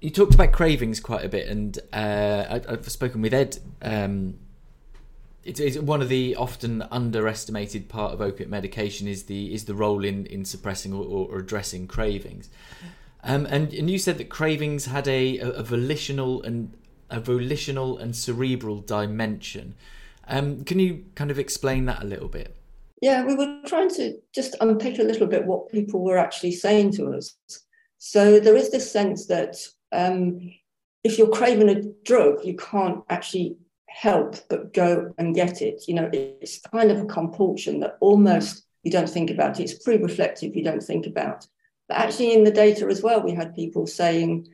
you 0.00 0.10
talked 0.10 0.34
about 0.34 0.52
cravings 0.52 1.00
quite 1.00 1.24
a 1.24 1.28
bit, 1.28 1.48
and 1.48 1.78
uh, 1.92 2.60
I, 2.66 2.70
have 2.70 2.88
spoken 2.88 3.20
with 3.20 3.34
Ed. 3.34 3.58
Um, 3.82 4.38
it's, 5.44 5.78
one 5.78 6.02
of 6.02 6.08
the 6.08 6.36
often 6.36 6.82
underestimated 6.90 7.88
part 7.88 8.12
of 8.12 8.20
opiate 8.20 8.50
medication 8.50 9.08
is 9.08 9.24
the 9.24 9.54
is 9.54 9.64
the 9.64 9.74
role 9.74 10.04
in, 10.04 10.26
in 10.26 10.44
suppressing 10.44 10.92
or, 10.92 11.04
or 11.04 11.38
addressing 11.38 11.86
cravings. 11.86 12.48
Um, 13.24 13.46
and 13.46 13.72
and 13.72 13.90
you 13.90 13.98
said 13.98 14.18
that 14.18 14.28
cravings 14.28 14.86
had 14.86 15.08
a, 15.08 15.38
a, 15.38 15.50
a 15.50 15.62
volitional 15.62 16.42
and 16.42 16.72
a 17.10 17.20
volitional 17.20 17.98
and 17.98 18.14
cerebral 18.14 18.80
dimension. 18.80 19.74
Um, 20.26 20.64
can 20.64 20.78
you 20.78 21.06
kind 21.14 21.30
of 21.30 21.38
explain 21.38 21.86
that 21.86 22.02
a 22.02 22.06
little 22.06 22.28
bit? 22.28 22.56
Yeah, 23.00 23.24
we 23.24 23.34
were 23.34 23.60
trying 23.66 23.90
to 23.90 24.18
just 24.34 24.56
unpick 24.60 24.98
a 24.98 25.04
little 25.04 25.26
bit 25.26 25.46
what 25.46 25.70
people 25.70 26.04
were 26.04 26.18
actually 26.18 26.52
saying 26.52 26.92
to 26.92 27.12
us. 27.12 27.36
So 27.98 28.40
there 28.40 28.56
is 28.56 28.70
this 28.70 28.90
sense 28.90 29.26
that 29.26 29.56
um, 29.92 30.52
if 31.04 31.18
you're 31.18 31.30
craving 31.30 31.68
a 31.68 31.82
drug, 32.04 32.44
you 32.44 32.56
can't 32.56 33.02
actually 33.08 33.56
help 33.88 34.36
but 34.48 34.74
go 34.74 35.14
and 35.18 35.34
get 35.34 35.62
it. 35.62 35.84
You 35.88 35.94
know, 35.94 36.10
it's 36.12 36.60
kind 36.60 36.90
of 36.90 37.00
a 37.00 37.06
compulsion 37.06 37.80
that 37.80 37.96
almost 38.00 38.64
you 38.82 38.90
don't 38.90 39.08
think 39.08 39.30
about. 39.30 39.60
It's 39.60 39.82
pre-reflective, 39.82 40.54
you 40.54 40.64
don't 40.64 40.82
think 40.82 41.06
about. 41.06 41.46
But 41.88 41.98
actually, 41.98 42.34
in 42.34 42.44
the 42.44 42.50
data 42.50 42.86
as 42.86 43.02
well, 43.02 43.22
we 43.22 43.32
had 43.32 43.54
people 43.54 43.86
saying 43.86 44.48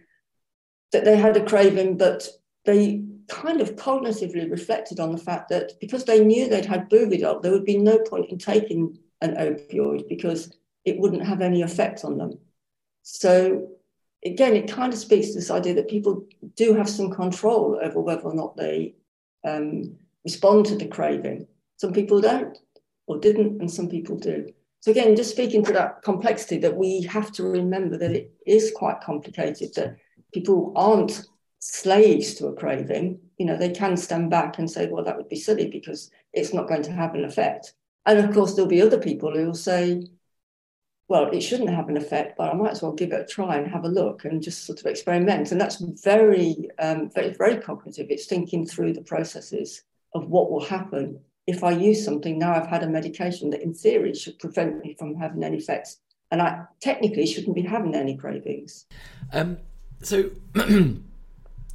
that 0.92 1.04
they 1.04 1.16
had 1.16 1.36
a 1.36 1.44
craving, 1.44 1.96
but 1.96 2.28
they 2.64 3.02
kind 3.28 3.60
of 3.60 3.76
cognitively 3.76 4.50
reflected 4.50 5.00
on 5.00 5.12
the 5.12 5.18
fact 5.18 5.48
that 5.48 5.72
because 5.80 6.04
they 6.04 6.24
knew 6.24 6.48
they'd 6.48 6.64
had 6.64 6.88
Buvidal, 6.88 7.42
there 7.42 7.52
would 7.52 7.64
be 7.64 7.78
no 7.78 7.98
point 7.98 8.30
in 8.30 8.38
taking 8.38 8.98
an 9.20 9.34
opioid 9.34 10.08
because 10.08 10.54
it 10.84 10.98
wouldn't 10.98 11.26
have 11.26 11.40
any 11.40 11.62
effect 11.62 12.04
on 12.04 12.18
them. 12.18 12.38
So 13.02 13.68
again, 14.24 14.54
it 14.54 14.70
kind 14.70 14.92
of 14.92 14.98
speaks 14.98 15.28
to 15.28 15.34
this 15.34 15.50
idea 15.50 15.74
that 15.74 15.88
people 15.88 16.26
do 16.56 16.74
have 16.74 16.88
some 16.88 17.10
control 17.10 17.78
over 17.82 18.00
whether 18.00 18.22
or 18.22 18.34
not 18.34 18.56
they 18.56 18.94
um, 19.44 19.96
respond 20.24 20.66
to 20.66 20.76
the 20.76 20.86
craving. 20.86 21.46
Some 21.76 21.92
people 21.92 22.20
don't 22.20 22.56
or 23.06 23.18
didn't, 23.18 23.60
and 23.60 23.70
some 23.70 23.88
people 23.88 24.16
do. 24.16 24.48
So 24.84 24.90
again, 24.90 25.16
just 25.16 25.30
speaking 25.30 25.64
to 25.64 25.72
that 25.72 26.02
complexity 26.02 26.58
that 26.58 26.76
we 26.76 27.00
have 27.04 27.32
to 27.32 27.42
remember 27.42 27.96
that 27.96 28.10
it 28.10 28.34
is 28.46 28.70
quite 28.76 29.00
complicated, 29.00 29.74
that 29.76 29.96
people 30.34 30.74
aren't 30.76 31.26
slaves 31.58 32.34
to 32.34 32.48
a 32.48 32.52
craving, 32.52 33.18
you 33.38 33.46
know, 33.46 33.56
they 33.56 33.70
can 33.70 33.96
stand 33.96 34.28
back 34.28 34.58
and 34.58 34.70
say, 34.70 34.86
well, 34.86 35.02
that 35.02 35.16
would 35.16 35.30
be 35.30 35.36
silly 35.36 35.70
because 35.70 36.10
it's 36.34 36.52
not 36.52 36.68
going 36.68 36.82
to 36.82 36.92
have 36.92 37.14
an 37.14 37.24
effect. 37.24 37.72
And 38.04 38.18
of 38.18 38.34
course, 38.34 38.52
there'll 38.52 38.68
be 38.68 38.82
other 38.82 39.00
people 39.00 39.32
who 39.32 39.46
will 39.46 39.54
say, 39.54 40.06
well, 41.08 41.30
it 41.30 41.40
shouldn't 41.40 41.70
have 41.70 41.88
an 41.88 41.96
effect, 41.96 42.36
but 42.36 42.52
I 42.52 42.54
might 42.54 42.72
as 42.72 42.82
well 42.82 42.92
give 42.92 43.12
it 43.12 43.22
a 43.22 43.24
try 43.24 43.56
and 43.56 43.66
have 43.66 43.84
a 43.84 43.88
look 43.88 44.26
and 44.26 44.42
just 44.42 44.66
sort 44.66 44.80
of 44.80 44.86
experiment. 44.86 45.50
And 45.50 45.58
that's 45.58 45.82
very, 46.02 46.68
um, 46.78 47.08
very, 47.08 47.32
very 47.32 47.56
cognitive. 47.56 48.08
It's 48.10 48.26
thinking 48.26 48.66
through 48.66 48.92
the 48.92 49.00
processes 49.00 49.82
of 50.14 50.28
what 50.28 50.50
will 50.50 50.62
happen 50.62 51.20
if 51.46 51.62
I 51.62 51.72
use 51.72 52.04
something. 52.04 52.38
Now 52.38 52.54
I've 52.54 52.66
had 52.66 52.82
a 52.82 52.88
medication 52.88 53.50
that, 53.50 53.62
in 53.62 53.74
theory, 53.74 54.14
should 54.14 54.38
prevent 54.38 54.82
me 54.84 54.94
from 54.98 55.14
having 55.16 55.44
any 55.44 55.58
effects, 55.58 55.98
and 56.30 56.40
I 56.40 56.64
technically 56.80 57.26
shouldn't 57.26 57.54
be 57.54 57.62
having 57.62 57.94
any 57.94 58.16
cravings. 58.16 58.86
Um, 59.32 59.58
so. 60.02 60.30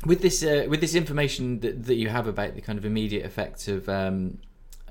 with 0.05 0.21
this 0.21 0.43
uh, 0.43 0.65
with 0.69 0.79
this 0.79 0.95
information 0.95 1.59
that, 1.59 1.85
that 1.85 1.95
you 1.95 2.07
have 2.07 2.27
about 2.27 2.55
the 2.55 2.61
kind 2.61 2.79
of 2.79 2.85
immediate 2.85 3.25
effects 3.25 3.67
of 3.67 3.89
um, 3.89 4.37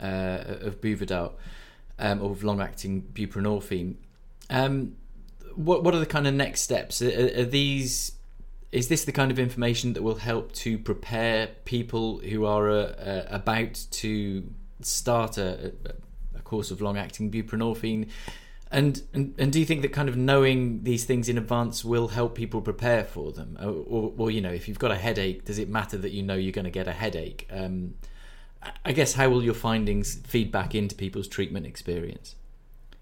uh, 0.00 0.42
of 0.60 0.80
Buvidal 0.80 1.32
um, 1.98 2.22
or 2.22 2.30
of 2.30 2.44
long-acting 2.44 3.02
buprenorphine. 3.12 3.96
Um, 4.50 4.96
what 5.54 5.82
what 5.82 5.94
are 5.94 5.98
the 5.98 6.06
kind 6.06 6.26
of 6.26 6.34
next 6.34 6.62
steps? 6.62 7.02
Are, 7.02 7.40
are, 7.40 7.44
these 7.44 8.12
is 8.70 8.88
this 8.88 9.04
the 9.04 9.12
kind 9.12 9.30
of 9.30 9.38
information 9.38 9.94
that 9.94 10.02
will 10.02 10.16
help 10.16 10.52
to 10.52 10.78
prepare 10.78 11.48
people 11.64 12.18
who 12.18 12.44
are 12.44 12.70
uh, 12.70 12.74
uh, 12.74 13.26
about 13.30 13.74
to 13.90 14.44
start 14.80 15.38
a, 15.38 15.72
a 16.34 16.40
course 16.40 16.70
of 16.70 16.80
long-acting 16.80 17.30
buprenorphine? 17.30 18.08
And, 18.70 19.02
and 19.14 19.34
and 19.38 19.50
do 19.50 19.58
you 19.58 19.64
think 19.64 19.80
that 19.80 19.92
kind 19.92 20.10
of 20.10 20.16
knowing 20.16 20.84
these 20.84 21.04
things 21.06 21.28
in 21.30 21.38
advance 21.38 21.84
will 21.84 22.08
help 22.08 22.34
people 22.34 22.60
prepare 22.60 23.04
for 23.04 23.32
them, 23.32 23.56
or, 23.60 23.70
or, 23.70 24.12
or 24.18 24.30
you 24.30 24.42
know, 24.42 24.50
if 24.50 24.68
you've 24.68 24.78
got 24.78 24.90
a 24.90 24.96
headache, 24.96 25.46
does 25.46 25.58
it 25.58 25.70
matter 25.70 25.96
that 25.96 26.12
you 26.12 26.22
know 26.22 26.34
you're 26.34 26.52
going 26.52 26.66
to 26.66 26.70
get 26.70 26.86
a 26.86 26.92
headache? 26.92 27.48
Um, 27.50 27.94
I 28.84 28.92
guess 28.92 29.14
how 29.14 29.30
will 29.30 29.42
your 29.42 29.54
findings 29.54 30.16
feed 30.26 30.52
back 30.52 30.74
into 30.74 30.94
people's 30.94 31.28
treatment 31.28 31.64
experience? 31.64 32.34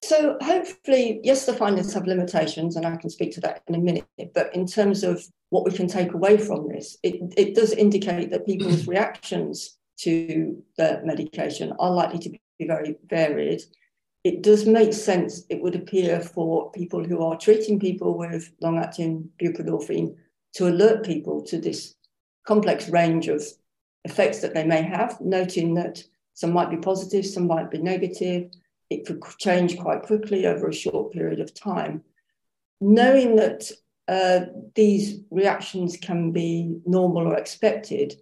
So 0.03 0.37
hopefully, 0.41 1.21
yes, 1.25 1.47
the 1.47 1.53
findings 1.53 1.93
have 1.95 2.07
limitations, 2.07 2.77
and 2.77 2.87
I 2.87 2.97
can 2.97 3.11
speak 3.11 3.33
to 3.33 3.41
that 3.41 3.63
in 3.67 3.75
a 3.75 3.79
minute. 3.79 4.07
But 4.35 4.55
in 4.55 4.67
terms 4.67 5.03
of 5.03 5.25
what 5.51 5.65
we 5.65 5.73
can 5.73 5.89
take 5.89 6.13
away 6.13 6.37
from 6.37 6.69
this, 6.69 6.97
it, 7.03 7.17
it 7.37 7.55
does 7.55 7.73
indicate 7.73 8.31
that 8.31 8.47
people's 8.47 8.87
reactions 8.89 9.79
to 9.99 10.63
the 10.77 11.01
medication 11.05 11.73
are 11.79 11.91
likely 11.91 12.19
to 12.21 12.31
be 12.31 12.41
very 12.61 12.97
varied. 13.09 13.63
It 14.25 14.43
does 14.43 14.67
make 14.67 14.93
sense, 14.93 15.45
it 15.49 15.63
would 15.63 15.77
appear, 15.77 16.21
for 16.21 16.71
people 16.73 17.05
who 17.05 17.23
are 17.23 17.37
treating 17.37 17.79
people 17.79 18.19
with 18.19 18.53
long 18.61 18.79
acting 18.79 19.31
buprenorphine 19.41 20.17
to 20.55 20.69
alert 20.69 21.05
people 21.05 21.43
to 21.43 21.59
this 21.59 21.95
complex 22.47 22.89
range 22.89 23.29
of 23.29 23.45
effects 24.05 24.41
that 24.41 24.55
they 24.55 24.65
may 24.65 24.83
have, 24.83 25.21
noting 25.21 25.75
that 25.75 26.03
some 26.35 26.53
might 26.53 26.71
be 26.71 26.77
positive, 26.77 27.25
some 27.25 27.47
might 27.47 27.71
be 27.71 27.79
negative 27.79 28.51
it 28.91 29.07
could 29.07 29.23
change 29.39 29.79
quite 29.79 30.03
quickly 30.03 30.47
over 30.47 30.69
a 30.69 30.75
short 30.75 31.13
period 31.13 31.41
of 31.41 31.55
time. 31.55 32.03
Knowing 32.81 33.37
that 33.37 33.71
uh, 34.09 34.47
these 34.75 35.21
reactions 35.31 35.97
can 35.97 36.31
be 36.31 36.79
normal 36.87 37.27
or 37.27 37.37
expected 37.37 38.15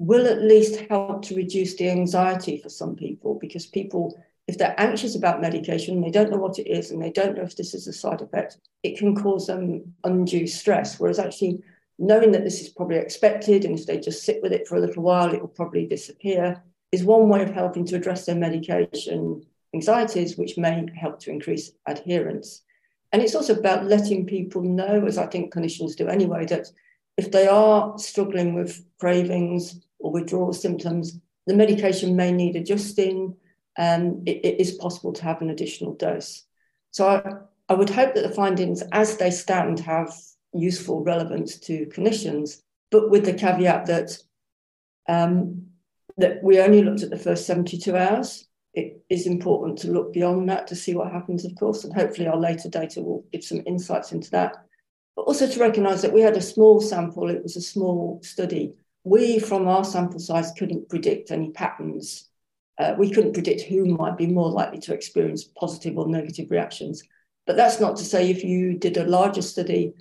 will 0.00 0.26
at 0.26 0.42
least 0.42 0.80
help 0.88 1.22
to 1.22 1.36
reduce 1.36 1.74
the 1.76 1.88
anxiety 1.88 2.56
for 2.58 2.68
some 2.68 2.96
people 2.96 3.38
because 3.40 3.66
people 3.66 4.20
if 4.48 4.58
they're 4.58 4.74
anxious 4.78 5.14
about 5.14 5.40
medication 5.40 6.00
they 6.00 6.10
don't 6.10 6.30
know 6.30 6.38
what 6.38 6.58
it 6.58 6.66
is 6.66 6.90
and 6.90 7.00
they 7.00 7.10
don't 7.10 7.36
know 7.36 7.42
if 7.42 7.56
this 7.56 7.74
is 7.74 7.86
a 7.86 7.92
side 7.92 8.20
effect 8.20 8.58
it 8.82 8.98
can 8.98 9.14
cause 9.14 9.46
them 9.46 9.94
undue 10.04 10.46
stress 10.46 10.98
whereas 10.98 11.18
actually 11.18 11.62
knowing 11.98 12.32
that 12.32 12.44
this 12.44 12.60
is 12.60 12.70
probably 12.70 12.96
expected 12.96 13.64
and 13.64 13.78
if 13.78 13.86
they 13.86 13.98
just 13.98 14.24
sit 14.24 14.42
with 14.42 14.52
it 14.52 14.66
for 14.66 14.76
a 14.76 14.80
little 14.80 15.02
while 15.02 15.32
it 15.32 15.40
will 15.40 15.48
probably 15.48 15.86
disappear 15.86 16.62
is 16.92 17.04
one 17.04 17.28
way 17.28 17.42
of 17.42 17.50
helping 17.50 17.84
to 17.86 17.96
address 17.96 18.26
their 18.26 18.34
medication 18.34 19.44
anxieties, 19.74 20.36
which 20.36 20.58
may 20.58 20.88
help 20.94 21.20
to 21.20 21.30
increase 21.30 21.72
adherence. 21.86 22.62
And 23.12 23.22
it's 23.22 23.34
also 23.34 23.58
about 23.58 23.86
letting 23.86 24.26
people 24.26 24.62
know, 24.62 25.04
as 25.06 25.18
I 25.18 25.26
think 25.26 25.52
clinicians 25.52 25.96
do 25.96 26.08
anyway, 26.08 26.46
that 26.46 26.68
if 27.16 27.30
they 27.30 27.46
are 27.46 27.98
struggling 27.98 28.54
with 28.54 28.84
cravings 28.98 29.80
or 30.00 30.10
withdrawal 30.10 30.52
symptoms, 30.52 31.18
the 31.46 31.54
medication 31.54 32.16
may 32.16 32.32
need 32.32 32.56
adjusting. 32.56 33.36
and 33.76 34.28
it, 34.28 34.44
it 34.44 34.60
is 34.60 34.72
possible 34.72 35.12
to 35.12 35.22
have 35.22 35.40
an 35.42 35.50
additional 35.50 35.94
dose. 35.94 36.44
So 36.90 37.08
I, 37.08 37.72
I 37.72 37.74
would 37.74 37.90
hope 37.90 38.14
that 38.14 38.22
the 38.22 38.34
findings, 38.34 38.82
as 38.92 39.16
they 39.16 39.30
stand, 39.30 39.78
have 39.80 40.12
useful 40.52 41.04
relevance 41.04 41.58
to 41.60 41.86
clinicians, 41.86 42.62
but 42.90 43.10
with 43.10 43.24
the 43.24 43.32
caveat 43.32 43.86
that 43.86 44.18
um, 45.08 45.66
that 46.16 46.42
we 46.42 46.60
only 46.60 46.82
looked 46.82 47.02
at 47.02 47.10
the 47.10 47.16
first 47.16 47.46
72 47.46 47.96
hours 47.96 48.48
it 48.74 49.02
is 49.08 49.26
important 49.26 49.78
to 49.78 49.90
look 49.90 50.12
beyond 50.12 50.48
that 50.48 50.66
to 50.68 50.76
see 50.76 50.94
what 50.94 51.10
happens, 51.10 51.44
of 51.44 51.54
course, 51.56 51.84
and 51.84 51.92
hopefully 51.92 52.28
our 52.28 52.36
later 52.36 52.68
data 52.68 53.02
will 53.02 53.24
give 53.32 53.42
some 53.42 53.62
insights 53.66 54.12
into 54.12 54.30
that. 54.30 54.64
But 55.16 55.22
also 55.22 55.48
to 55.48 55.60
recognise 55.60 56.02
that 56.02 56.12
we 56.12 56.20
had 56.20 56.36
a 56.36 56.42
small 56.42 56.80
sample, 56.80 57.28
it 57.30 57.42
was 57.42 57.56
a 57.56 57.60
small 57.60 58.20
study. 58.22 58.74
We, 59.04 59.38
from 59.38 59.66
our 59.66 59.84
sample 59.84 60.20
size, 60.20 60.52
couldn't 60.58 60.88
predict 60.88 61.30
any 61.30 61.50
patterns. 61.50 62.28
Uh, 62.78 62.94
we 62.98 63.10
couldn't 63.10 63.32
predict 63.34 63.62
who 63.62 63.84
might 63.84 64.16
be 64.16 64.26
more 64.26 64.50
likely 64.50 64.78
to 64.80 64.94
experience 64.94 65.44
positive 65.44 65.98
or 65.98 66.08
negative 66.08 66.50
reactions. 66.50 67.02
But 67.46 67.56
that's 67.56 67.80
not 67.80 67.96
to 67.96 68.04
say 68.04 68.30
if 68.30 68.44
you 68.44 68.78
did 68.78 68.96
a 68.96 69.04
larger 69.04 69.42
study 69.42 69.94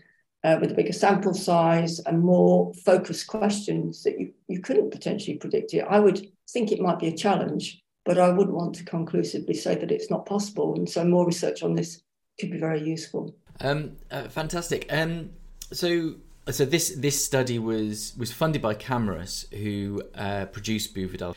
uh, 0.43 0.57
with 0.61 0.71
a 0.71 0.75
bigger 0.75 0.93
sample 0.93 1.33
size 1.33 1.99
and 1.99 2.21
more 2.21 2.73
focused 2.85 3.27
questions 3.27 4.03
that 4.03 4.19
you, 4.19 4.33
you 4.47 4.61
couldn't 4.61 4.91
potentially 4.91 5.37
predict 5.37 5.73
it. 5.73 5.85
I 5.89 5.99
would 5.99 6.25
think 6.49 6.71
it 6.71 6.79
might 6.79 6.99
be 6.99 7.07
a 7.07 7.15
challenge 7.15 7.81
but 8.09 8.17
I 8.17 8.29
wouldn't 8.29 8.55
want 8.55 8.73
to 8.75 8.83
conclusively 8.83 9.53
say 9.53 9.75
that 9.75 9.91
it's 9.91 10.09
not 10.09 10.25
possible. 10.25 10.73
And 10.75 10.89
so 10.89 11.03
more 11.03 11.27
research 11.27 11.61
on 11.61 11.75
this 11.75 12.01
could 12.39 12.49
be 12.49 12.57
very 12.57 12.81
useful. 12.81 13.35
Um, 13.59 13.97
uh, 14.09 14.23
fantastic. 14.23 14.87
Um, 14.89 15.29
so 15.71 16.15
so 16.51 16.65
this 16.65 16.93
this 16.95 17.23
study 17.23 17.59
was 17.59 18.13
was 18.17 18.31
funded 18.31 18.61
by 18.61 18.73
Camurus, 18.73 19.45
who 19.53 20.03
uh, 20.15 20.45
produced 20.45 20.95
Buvidal. 20.95 21.35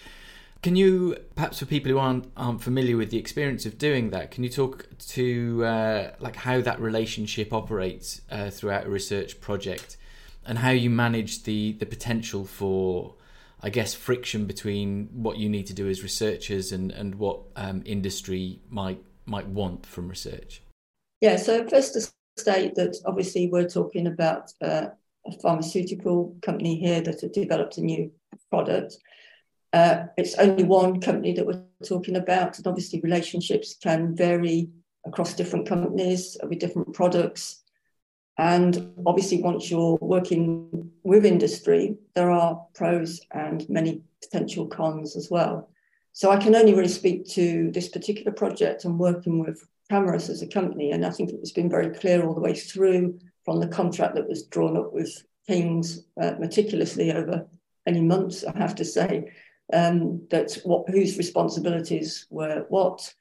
Can 0.63 0.77
you, 0.77 1.17
perhaps 1.35 1.59
for 1.59 1.67
people 1.67 1.91
who 1.91 1.99
aren't 1.99 2.31
aren't 2.37 2.63
familiar 2.63 2.97
with 2.97 3.11
the 3.11 3.19
experience 3.19 3.67
of 3.67 3.79
doing 3.79 4.11
that, 4.11 4.31
can 4.31 4.45
you 4.45 4.51
talk 4.51 4.87
to 5.09 5.65
uh, 5.65 6.13
like 6.21 6.37
how 6.37 6.61
that 6.61 6.81
relationship 6.81 7.53
operates 7.53 8.21
uh, 8.31 8.51
throughout 8.51 8.87
a 8.87 8.91
research 8.91 9.41
project, 9.41 9.97
and 10.47 10.59
how 10.59 10.71
you 10.71 10.89
manage 10.89 11.43
the 11.45 11.73
the 11.73 11.87
potential 11.87 12.45
for 12.45 13.15
I 13.63 13.71
guess, 13.71 13.95
friction 13.95 14.47
between 14.47 15.09
what 15.13 15.39
you 15.39 15.49
need 15.49 15.67
to 15.69 15.75
do 15.75 15.89
as 15.89 16.03
researchers 16.03 16.73
and, 16.73 16.91
and 16.91 17.15
what 17.15 17.41
um, 17.55 17.83
industry 17.87 18.61
might 18.69 19.01
might 19.25 19.47
want 19.47 19.87
from 19.87 20.09
research? 20.09 20.63
Yeah, 21.21 21.37
so 21.37 21.67
first 21.69 21.93
to 21.95 22.13
state 22.37 22.75
that 22.75 22.97
obviously 23.07 23.49
we're 23.49 23.69
talking 23.69 24.09
about 24.09 24.53
uh, 24.61 24.87
a 25.27 25.33
pharmaceutical 25.41 26.37
company 26.43 26.77
here 26.77 27.01
that 27.01 27.21
have 27.21 27.33
developed 27.33 27.79
a 27.79 27.83
new 27.83 28.11
product. 28.51 28.97
Uh, 29.73 30.05
it's 30.17 30.39
only 30.39 30.65
one 30.65 31.01
company 31.01 31.33
that 31.33 31.47
we're 31.47 31.63
talking 31.87 32.17
about, 32.17 32.59
and 32.59 32.67
obviously 32.67 33.01
relationships 33.01 33.77
can 33.83 34.15
vary 34.15 34.69
across 35.07 35.35
different 35.35 35.67
companies 35.67 36.37
with 36.49 36.59
different 36.59 36.93
products. 36.93 37.63
And 38.39 38.93
obviously, 39.07 39.43
once 39.43 39.71
you're 39.71 39.99
working 40.01 40.91
with 41.03 41.25
industry, 41.25 41.97
there 42.15 42.31
are 42.31 42.65
pros 42.75 43.21
and 43.33 43.69
many 43.69 44.03
potential 44.23 44.67
cons 44.67 45.17
as 45.17 45.31
well. 45.31 45.69
So 46.13 46.31
I 46.31 46.37
can 46.37 46.55
only 46.55 46.75
really 46.75 46.89
speak 46.89 47.27
to 47.31 47.71
this 47.73 47.89
particular 47.89 48.33
project 48.33 48.85
and 48.85 48.99
working 48.99 49.39
with 49.39 49.67
Camurus 49.91 50.29
as 50.29 50.43
a 50.43 50.47
company. 50.47 50.91
And 50.93 51.05
I 51.05 51.11
think 51.11 51.31
it's 51.31 51.53
been 51.53 51.71
very 51.71 51.91
clear 51.91 52.25
all 52.25 52.35
the 52.35 52.41
way 52.41 52.55
through 52.55 53.19
from 53.45 53.61
the 53.61 53.69
contract 53.69 54.15
that 54.15 54.29
was 54.29 54.47
drawn 54.47 54.77
up 54.77 54.93
with 54.93 55.25
Kings 55.47 56.05
uh, 56.21 56.33
meticulously 56.39 57.13
over 57.13 57.47
many 57.87 58.01
months, 58.01 58.45
I 58.45 58.57
have 58.57 58.75
to 58.77 58.85
say, 58.85 59.33
um, 59.73 60.27
that 60.31 60.59
what 60.65 60.89
whose 60.89 61.19
responsibilities 61.19 62.27
were 62.31 62.65
what. 62.69 63.15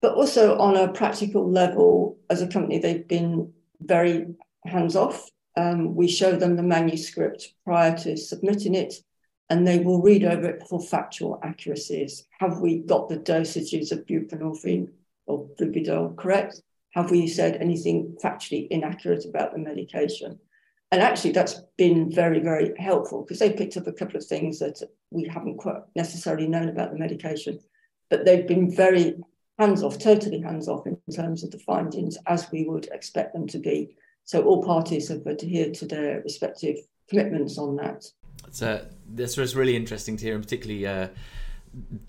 But 0.00 0.14
also 0.14 0.58
on 0.58 0.76
a 0.76 0.92
practical 0.92 1.50
level, 1.50 2.18
as 2.30 2.42
a 2.42 2.48
company, 2.48 2.78
they've 2.78 3.06
been 3.06 3.52
very 3.80 4.26
hands 4.64 4.96
off. 4.96 5.28
Um, 5.56 5.94
we 5.94 6.08
show 6.08 6.32
them 6.36 6.56
the 6.56 6.62
manuscript 6.62 7.54
prior 7.64 7.96
to 7.98 8.16
submitting 8.16 8.74
it, 8.74 8.94
and 9.48 9.66
they 9.66 9.78
will 9.78 10.02
read 10.02 10.24
over 10.24 10.48
it 10.48 10.62
for 10.68 10.80
factual 10.80 11.40
accuracies. 11.42 12.24
Have 12.38 12.60
we 12.60 12.78
got 12.78 13.08
the 13.08 13.18
dosages 13.18 13.90
of 13.90 14.06
buprenorphine 14.06 14.88
or 15.26 15.48
Buvidal 15.58 16.16
correct? 16.16 16.60
Have 16.96 17.12
we 17.12 17.28
said 17.28 17.58
anything 17.60 18.16
factually 18.24 18.66
inaccurate 18.70 19.24
about 19.24 19.52
the 19.52 19.58
medication? 19.58 20.38
And 20.90 21.02
actually, 21.02 21.32
that's 21.32 21.60
been 21.76 22.10
very, 22.10 22.40
very 22.40 22.72
helpful 22.78 23.22
because 23.22 23.38
they 23.38 23.52
picked 23.52 23.76
up 23.76 23.86
a 23.86 23.92
couple 23.92 24.16
of 24.16 24.24
things 24.24 24.58
that 24.58 24.82
we 25.10 25.28
haven't 25.28 25.58
quite 25.58 25.82
necessarily 25.94 26.48
known 26.48 26.68
about 26.68 26.92
the 26.92 26.98
medication, 26.98 27.60
but 28.10 28.24
they've 28.24 28.48
been 28.48 28.74
very 28.74 29.16
hands 29.58 29.82
off, 29.82 29.98
totally 29.98 30.40
hands 30.40 30.68
off 30.68 30.86
in 30.86 30.96
terms 31.14 31.44
of 31.44 31.50
the 31.50 31.58
findings, 31.58 32.18
as 32.26 32.50
we 32.50 32.64
would 32.64 32.88
expect 32.92 33.32
them 33.34 33.46
to 33.48 33.58
be 33.58 33.94
so 34.26 34.42
all 34.42 34.62
parties 34.62 35.08
have 35.08 35.26
adhered 35.26 35.72
to 35.74 35.86
their 35.86 36.20
respective 36.22 36.76
commitments 37.08 37.58
on 37.58 37.76
that. 37.76 38.04
So 38.50 38.84
this 39.08 39.36
was 39.36 39.54
really 39.54 39.76
interesting 39.76 40.16
to 40.16 40.24
hear, 40.24 40.34
and 40.34 40.42
particularly 40.42 40.86
uh, 40.86 41.08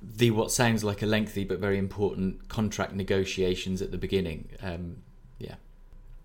the 0.01 0.31
what 0.31 0.51
sounds 0.51 0.83
like 0.83 1.01
a 1.01 1.05
lengthy 1.05 1.43
but 1.43 1.59
very 1.59 1.77
important 1.77 2.47
contract 2.49 2.93
negotiations 2.93 3.81
at 3.81 3.91
the 3.91 3.97
beginning. 3.97 4.49
Um, 4.61 4.97
yeah, 5.39 5.55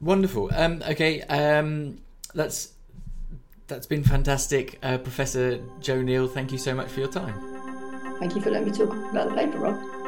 wonderful. 0.01 0.51
Um, 0.55 0.83
okay, 0.89 1.23
um, 1.23 1.99
that's 2.35 2.73
that's 3.67 3.87
been 3.87 4.05
fantastic, 4.05 4.79
uh, 4.83 4.99
Professor 4.99 5.61
Jo 5.81 6.03
Neale. 6.03 6.29
Thank 6.29 6.53
you 6.53 6.59
so 6.59 6.75
much 6.75 6.89
for 6.89 7.01
your 7.01 7.11
time. 7.11 7.35
Thank 8.19 8.35
you 8.35 8.41
for 8.41 8.51
letting 8.51 8.71
me 8.71 8.77
talk 8.77 8.93
about 9.11 9.31
the 9.31 9.35
paper, 9.35 9.59
Rob. 9.59 10.02